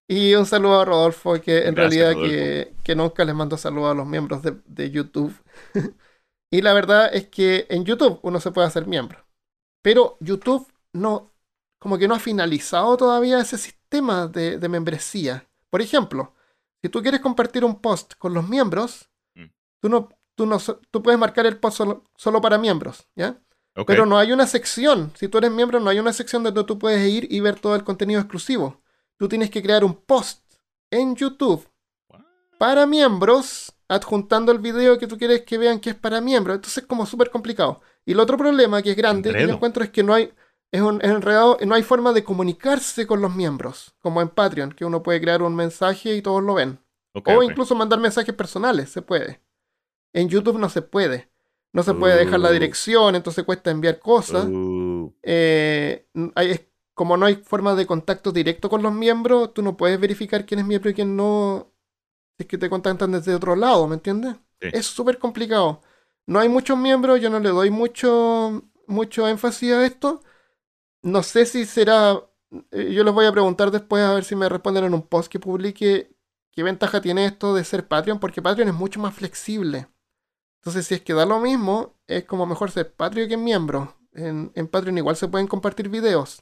[0.09, 3.93] Y un saludo a Rodolfo, que en Gracias, realidad que, que nunca les mando saludos
[3.93, 5.35] a los miembros de, de YouTube.
[6.51, 9.27] y la verdad es que en YouTube uno se puede hacer miembro.
[9.83, 11.33] Pero YouTube no,
[11.81, 15.49] como que no ha finalizado todavía ese sistema de, de membresía.
[15.71, 16.35] Por ejemplo,
[16.83, 19.51] si tú quieres compartir un post con los miembros, Mm.
[19.81, 20.59] tú no, tú no,
[20.91, 23.41] tú puedes marcar el post solo, solo para miembros, ¿ya?
[23.87, 25.13] Pero no hay una sección.
[25.17, 27.75] Si tú eres miembro, no hay una sección donde tú puedes ir y ver todo
[27.75, 28.81] el contenido exclusivo.
[29.19, 30.43] Tú tienes que crear un post
[30.91, 31.69] en YouTube
[32.09, 32.21] What?
[32.59, 36.57] para miembros, adjuntando el video que tú quieres que vean que es para miembros.
[36.57, 37.83] Entonces es como súper complicado.
[38.07, 40.33] Y el otro problema que es grande, que yo encuentro es que no hay,
[40.71, 44.73] es un es enredado, no hay forma de comunicarse con los miembros, como en Patreon,
[44.73, 46.79] que uno puede crear un mensaje y todos lo ven.
[47.27, 49.41] O incluso mandar mensajes personales, se puede.
[50.17, 51.31] En YouTube no se puede.
[51.73, 52.53] No se puede dejar la Uh.
[52.55, 54.47] dirección, entonces cuesta enviar cosas.
[54.47, 56.61] Uh, Eh, hay-
[56.95, 60.61] como no hay forma de contacto directo con los miembros, tú no puedes verificar quién
[60.61, 61.71] es miembro y quién no.
[62.39, 64.37] Si es que te contactan desde otro lado, ¿me entiendes?
[64.61, 64.69] Sí.
[64.73, 65.83] Es súper complicado.
[66.27, 70.23] No hay muchos miembros, yo no le doy mucho, mucho énfasis a esto.
[71.03, 72.23] No sé si será.
[72.73, 75.31] eh, Yo les voy a preguntar después a ver si me responden en un post
[75.31, 76.11] que publique
[76.53, 79.89] qué ventaja tiene esto de ser Patreon, porque Patreon es mucho más flexible.
[80.67, 83.95] Entonces, si es que da lo mismo, es como mejor ser Patreon que miembro.
[84.15, 86.41] En, en Patreon igual se pueden compartir videos.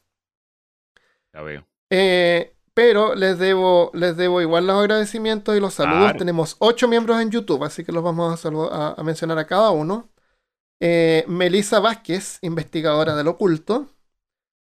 [1.34, 1.66] ya veo.
[1.90, 6.04] Eh, pero les debo, les debo igual los agradecimientos y los saludos.
[6.04, 6.18] Claro.
[6.18, 9.46] Tenemos ocho miembros en YouTube, así que los vamos a, salu- a- a mencionar a
[9.46, 10.08] cada uno.
[10.80, 13.90] Eh, Melissa Vázquez, investigadora del oculto.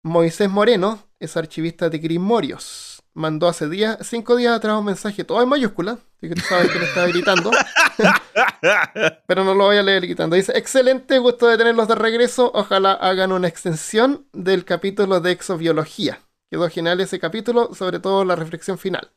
[0.04, 2.99] Moisés Moreno, es archivista de Grimorios.
[3.14, 6.72] Mandó hace días, cinco días atrás un mensaje todo en mayúscula, así que tú sabes
[6.72, 7.52] que le estaba gritando.
[9.28, 10.36] pero no lo voy a leer gritando.
[10.36, 12.52] Dice, excelente, gusto de tenerlos de regreso.
[12.54, 16.22] Ojalá hagan una extensión del capítulo de exobiología.
[16.50, 19.12] Quedó genial ese capítulo, sobre todo la reflexión final.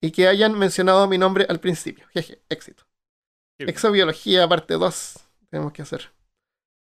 [0.00, 2.06] Y que hayan mencionado mi nombre al principio.
[2.12, 2.84] Jeje, éxito.
[3.58, 5.14] Exobiología, parte 2.
[5.50, 6.10] Tenemos que hacer.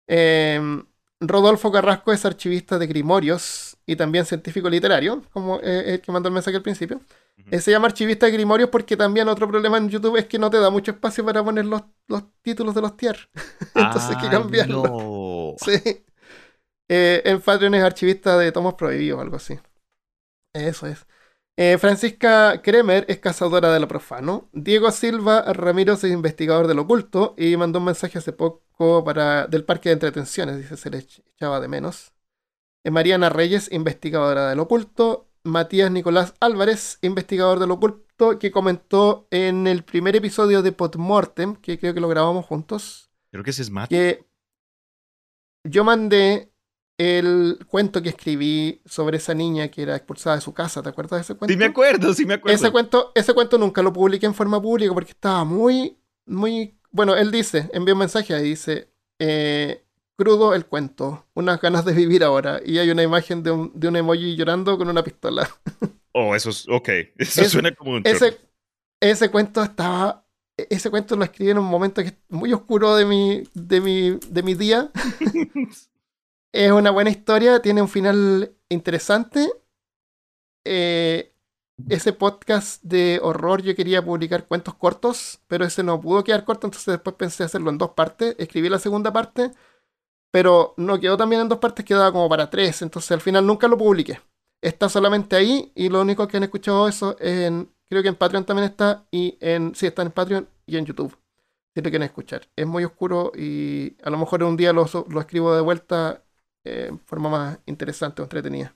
[0.08, 0.86] Em,
[1.20, 6.30] Rodolfo Carrasco es archivista de Grimorios y también científico literario, como eh, el que mandó
[6.30, 7.02] el mensaje al principio.
[7.52, 10.50] Eh, se llama archivista de Grimorios porque también otro problema en YouTube es que no
[10.52, 13.18] te da mucho espacio para poner los, los títulos de los tier.
[13.76, 14.84] Entonces hay que Ay, cambiarlo.
[14.84, 15.56] no.
[15.58, 16.06] Sí.
[16.90, 19.60] Eh, en Patreon es archivista de tomos prohibidos o algo así.
[20.54, 21.06] Eso es.
[21.58, 24.50] Eh, Francisca Kremer es cazadora de lo profano.
[24.54, 29.66] Diego Silva Ramiro es investigador del oculto y mandó un mensaje hace poco para, del
[29.66, 30.58] parque de entretenciones.
[30.58, 32.14] Dice se le ech- echaba de menos.
[32.88, 35.28] Eh, Mariana Reyes, investigadora del oculto.
[35.44, 41.78] Matías Nicolás Álvarez, investigador del oculto, que comentó en el primer episodio de Podmortem, que
[41.78, 43.90] creo que lo grabamos juntos Creo que ese es Matt.
[43.90, 44.26] que
[45.66, 46.54] yo mandé
[46.98, 50.82] el cuento que escribí sobre esa niña que era expulsada de su casa.
[50.82, 51.52] ¿Te acuerdas de ese cuento?
[51.52, 52.56] Sí me acuerdo, sí me acuerdo.
[52.56, 56.80] ese cuento, ese cuento nunca lo publiqué en forma pública porque estaba muy, muy.
[56.92, 58.94] Bueno, él dice, envió un mensaje ahí, dice.
[59.20, 59.87] eh,
[60.18, 62.62] crudo el cuento, unas ganas de vivir ahora.
[62.66, 65.50] Y hay una imagen de un, de un emoji llorando con una pistola.
[66.20, 66.68] Oh, eso es.
[66.68, 66.90] Ok.
[67.20, 68.02] Eso Ese- suena como un.
[68.04, 68.40] Ese,
[69.00, 70.26] ese cuento estaba.
[70.58, 74.18] Ese cuento lo escribí en un momento que es muy oscuro de mi, de mi,
[74.28, 74.92] de mi día.
[76.54, 79.52] Es una buena historia, tiene un final interesante.
[80.66, 81.34] Eh,
[81.90, 86.66] ese podcast de horror yo quería publicar cuentos cortos, pero ese no pudo quedar corto,
[86.68, 88.36] entonces después pensé hacerlo en dos partes.
[88.40, 89.52] Escribí la segunda parte,
[90.38, 93.68] pero no quedó también en dos partes, quedaba como para tres, entonces al final nunca
[93.68, 94.20] lo publiqué.
[94.62, 98.16] Está solamente ahí y lo único que han escuchado eso es en, creo que en
[98.16, 101.18] Patreon también está y en, sí, está en Patreon y en YouTube.
[101.74, 102.48] si lo quieren escuchar.
[102.56, 106.22] Es muy oscuro y a lo mejor un día lo, lo escribo de vuelta
[106.64, 108.76] eh, en forma más interesante o entretenida.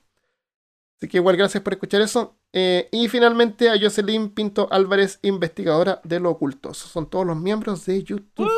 [0.98, 2.40] Así que igual gracias por escuchar eso.
[2.52, 6.74] Eh, y finalmente a Jocelyn Pinto Álvarez, investigadora de lo oculto.
[6.74, 8.50] Son todos los miembros de YouTube.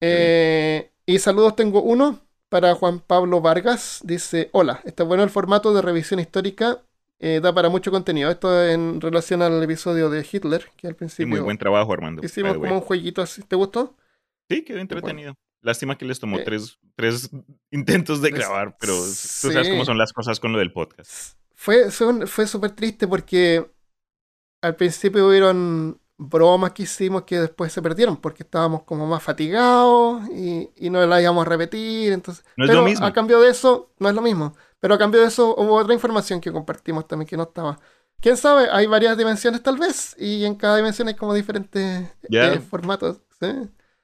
[0.00, 4.00] Eh, y saludos tengo uno para Juan Pablo Vargas.
[4.04, 6.82] Dice, hola, está bueno el formato de revisión histórica.
[7.18, 8.30] Eh, da para mucho contenido.
[8.30, 11.28] Esto en relación al episodio de Hitler, que al principio...
[11.28, 12.24] muy buen trabajo, Armando.
[12.24, 13.42] Hicimos como un jueguito así.
[13.42, 13.94] ¿Te gustó?
[14.48, 15.34] Sí, quedó entretenido.
[15.62, 17.30] Lástima que les tomó eh, tres, tres,
[17.70, 21.36] intentos de grabar, pero tú sabes cómo son las cosas con lo del podcast.
[21.54, 23.70] Fue, fue súper triste porque
[24.62, 30.28] al principio hubieron bromas que hicimos que después se perdieron porque estábamos como más fatigados
[30.28, 32.12] y, y no las íbamos a repetir.
[32.12, 33.06] Entonces, no es lo mismo.
[33.06, 34.54] A cambio de eso, no es lo mismo.
[34.80, 37.78] Pero a cambio de eso hubo otra información que compartimos también que no estaba.
[38.20, 38.68] ¿Quién sabe?
[38.70, 43.20] Hay varias dimensiones tal vez y en cada dimensión hay como diferentes eh, formatos.
[43.40, 43.46] ¿sí?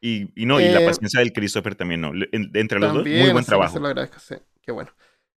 [0.00, 2.12] Y, no, y la eh, paciencia del Christopher también, ¿no?
[2.32, 3.74] Entre los dos, muy buen trabajo.
[3.74, 4.90] Se lo agradezco, sí, qué bueno.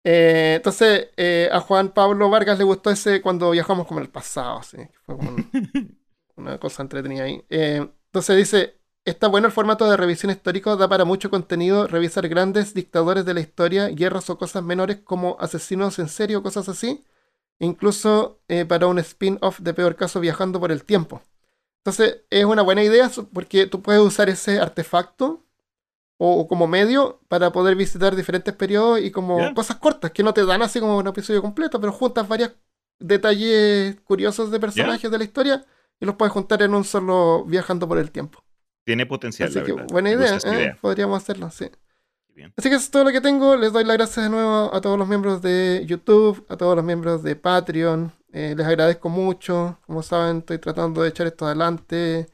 [0.03, 4.11] Eh, entonces, eh, a Juan Pablo Vargas le gustó ese cuando viajamos como en el
[4.11, 5.35] pasado, sí, fue como
[6.37, 7.43] una cosa entretenida ahí.
[7.49, 12.73] entonces dice, está bueno el formato de revisión histórico, da para mucho contenido revisar grandes
[12.73, 17.03] dictadores de la historia, guerras o cosas menores como asesinos en serio, cosas así.
[17.59, 21.23] Incluso para un spin-off de peor caso viajando por el tiempo.
[21.87, 25.43] Entonces es una buena idea porque tú puedes usar ese artefacto
[26.17, 30.45] o, como medio para poder visitar diferentes periodos y como cosas cortas que no te
[30.45, 32.51] dan así como un episodio completo, pero juntas varios
[32.99, 35.65] detalles curiosos de personajes de la historia
[35.99, 38.43] y los puedes juntar en un solo viajando por el tiempo.
[38.85, 39.49] Tiene potencial.
[39.49, 40.77] Así que buena idea, ¿eh?
[40.81, 41.69] podríamos hacerlo, sí.
[42.55, 43.55] Así que eso es todo lo que tengo.
[43.55, 46.85] Les doy las gracias de nuevo a todos los miembros de YouTube, a todos los
[46.85, 49.79] miembros de Patreon, eh, les agradezco mucho.
[49.85, 52.27] Como saben, estoy tratando de echar esto adelante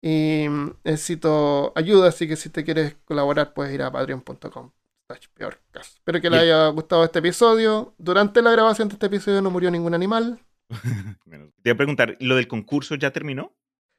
[0.00, 0.46] y
[0.84, 4.70] necesito ayuda, así que si te quieres colaborar puedes ir a patreon.com.
[5.08, 7.94] Espero que les haya gustado este episodio.
[7.98, 10.38] Durante la grabación de este episodio no murió ningún animal.
[11.24, 13.52] te voy a preguntar, ¿lo del concurso ya terminó?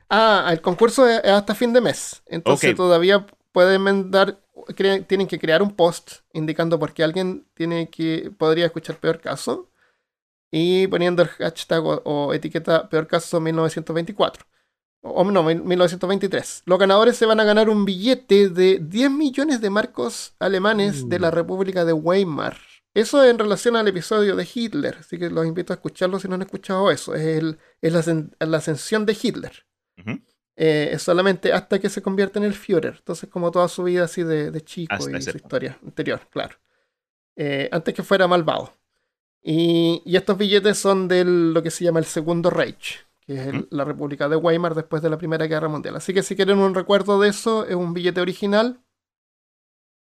[0.10, 2.22] Ah, el concurso es hasta fin de mes.
[2.26, 4.42] Entonces todavía pueden dar,
[5.08, 9.70] tienen que crear un post indicando por qué alguien tiene que podría escuchar peor caso
[10.52, 14.46] y poniendo el hashtag o, etiqueta peor caso 1924.
[15.04, 16.64] O no, 1923.
[16.66, 21.20] Los ganadores se van a ganar un billete de 10 millones de marcos alemanes de
[21.20, 21.32] la uh.
[21.32, 22.58] República de Weimar.
[22.94, 26.36] Eso en relación al episodio de Hitler, así que los invito a escucharlo si no
[26.36, 27.16] han escuchado eso.
[27.16, 27.94] Es, el, es
[28.40, 29.66] la, ascensión de Hitler.
[30.58, 32.96] Eh, es solamente hasta que se convierte en el Führer.
[32.98, 36.58] Entonces, como toda su vida así de, chico y su historia anterior, claro.
[37.36, 38.74] Eh, antes que fuera malvado.
[39.42, 43.86] Y, estos billetes son de lo que se llama el Segundo Reich, que es la
[43.86, 45.96] República de Weimar después de la Primera Guerra Mundial.
[45.96, 48.84] Así que si quieren un recuerdo de eso, es un billete original.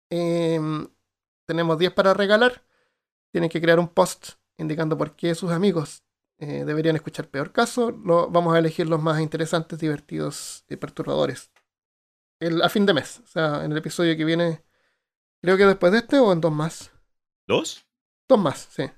[0.09, 0.89] Em,
[1.47, 2.63] tenemos 10 para regalar.
[3.33, 6.03] Tienen que crear un post indicando por qué sus amigos
[6.39, 7.91] eh, deberían escuchar Peor Caso.
[7.91, 11.51] Lo, vamos a elegir los más interesantes, divertidos y perturbadores.
[12.41, 14.63] El, a fin de mes, o sea, en el episodio que viene,
[15.41, 16.93] creo que después de este o en dos más.
[17.47, 17.87] ¿Dos?
[18.29, 18.91] Dos más, sí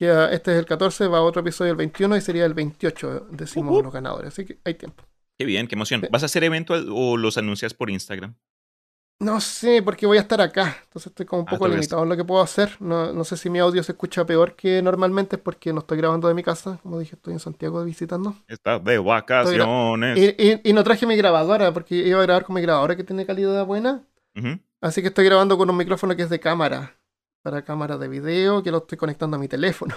[0.00, 3.82] este es el 14, va a otro episodio el 21 y sería el 28, decimos
[3.82, 4.28] los ganadores.
[4.28, 5.04] Así que hay tiempo.
[5.38, 6.02] Qué bien, qué emoción.
[6.10, 8.34] ¿Vas a hacer evento o los anuncias por Instagram?
[9.20, 10.78] No sé, porque voy a estar acá.
[10.84, 12.76] Entonces estoy como un ah, poco limitado en lo que puedo hacer.
[12.80, 16.26] No, sé si mi audio se escucha peor que normalmente, es porque no estoy grabando
[16.26, 16.78] de mi casa.
[16.82, 18.34] Como dije, estoy en Santiago visitando.
[18.48, 20.34] Estás de vacaciones.
[20.64, 23.66] Y, no traje mi grabadora, porque iba a grabar con mi grabadora que tiene calidad
[23.66, 24.02] buena.
[24.80, 26.96] Así que estoy grabando con un micrófono que es de cámara
[27.42, 29.94] para cámara de video que lo estoy conectando a mi teléfono.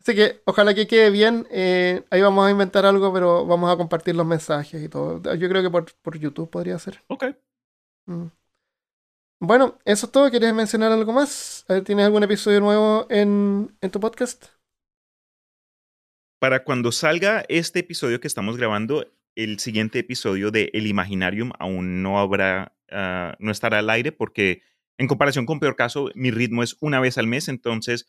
[0.00, 1.46] Así que ojalá que quede bien.
[1.50, 5.20] Eh, ahí vamos a inventar algo, pero vamos a compartir los mensajes y todo.
[5.34, 7.02] Yo creo que por, YouTube podría ser.
[7.06, 7.24] Ok.
[8.06, 8.26] Mm.
[9.40, 10.30] Bueno, eso es todo.
[10.30, 11.66] ¿Quieres mencionar algo más?
[11.84, 14.46] ¿Tienes algún episodio nuevo en, tu podcast?
[16.38, 22.02] Para cuando salga este episodio que estamos grabando, el siguiente episodio de El Imaginarium aún
[22.02, 24.62] no habrá, ah, no estará al aire porque
[24.96, 28.06] en comparación con Peor Caso, mi ritmo es una vez al mes, entonces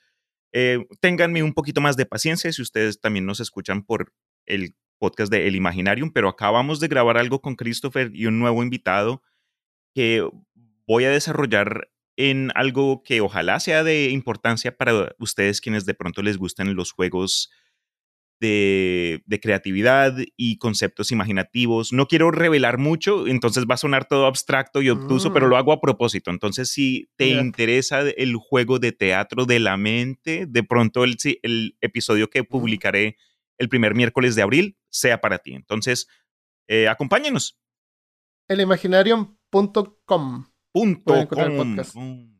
[0.51, 4.13] eh, ténganme un poquito más de paciencia si ustedes también nos escuchan por
[4.45, 8.61] el podcast de El Imaginarium, pero acabamos de grabar algo con Christopher y un nuevo
[8.61, 9.23] invitado
[9.93, 10.27] que
[10.87, 16.21] voy a desarrollar en algo que ojalá sea de importancia para ustedes quienes de pronto
[16.21, 17.49] les gusten los juegos
[18.39, 21.93] de, creatividad y conceptos imaginativos.
[21.93, 25.59] No quiero revelar mucho, entonces va a sonar todo abstracto y obtuso, pero lo mm.
[25.59, 26.29] hago a propósito.
[26.29, 31.77] Entonces, si te interesa el juego de teatro de la mente, de pronto el, el
[31.79, 33.17] episodio que publicaré
[33.57, 35.53] el primer miércoles de abril sea para ti.
[35.53, 36.07] Entonces,
[36.67, 37.57] eh, acompáñenos.
[38.49, 39.42] Elimaginarium.com.
[40.73, 41.75] Punto encontrar el com.
[41.75, 41.95] podcast.
[41.95, 42.33] Mm.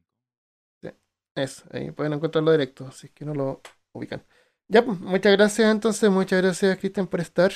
[1.36, 3.62] Eso, ahí pueden encontrarlo directo, así que no lo
[3.92, 4.24] ubican.
[4.68, 7.52] Ya, pues, muchas gracias entonces, muchas gracias Cristian por estar.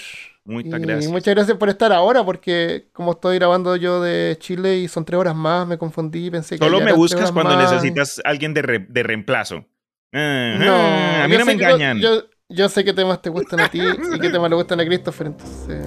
[0.45, 1.11] Muchas y gracias.
[1.11, 5.19] muchas gracias por estar ahora, porque como estoy grabando yo de Chile y son tres
[5.19, 7.71] horas más, me confundí, pensé que Solo me buscas cuando más.
[7.71, 9.65] necesitas alguien de, re- de reemplazo.
[10.13, 11.99] Ah, No, ah, a mí no me engañan.
[11.99, 14.85] Yo, yo sé qué temas te gustan a ti y qué temas le gustan a
[14.85, 15.85] Christopher, entonces.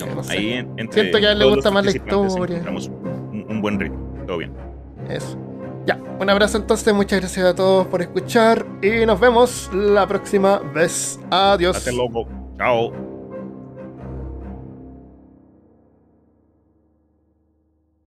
[0.00, 0.32] Eh, no sé.
[0.32, 2.56] Ahí en- entre Siento que a él le gusta más la historia.
[2.56, 3.98] encontramos Un, un buen ritmo.
[4.26, 4.52] Todo bien.
[5.08, 5.36] Eso.
[5.86, 10.58] Ya, un abrazo entonces, muchas gracias a todos por escuchar y nos vemos la próxima
[10.74, 11.18] vez.
[11.30, 11.76] Adiós.
[11.76, 12.28] Hasta luego.
[12.56, 13.11] Chao.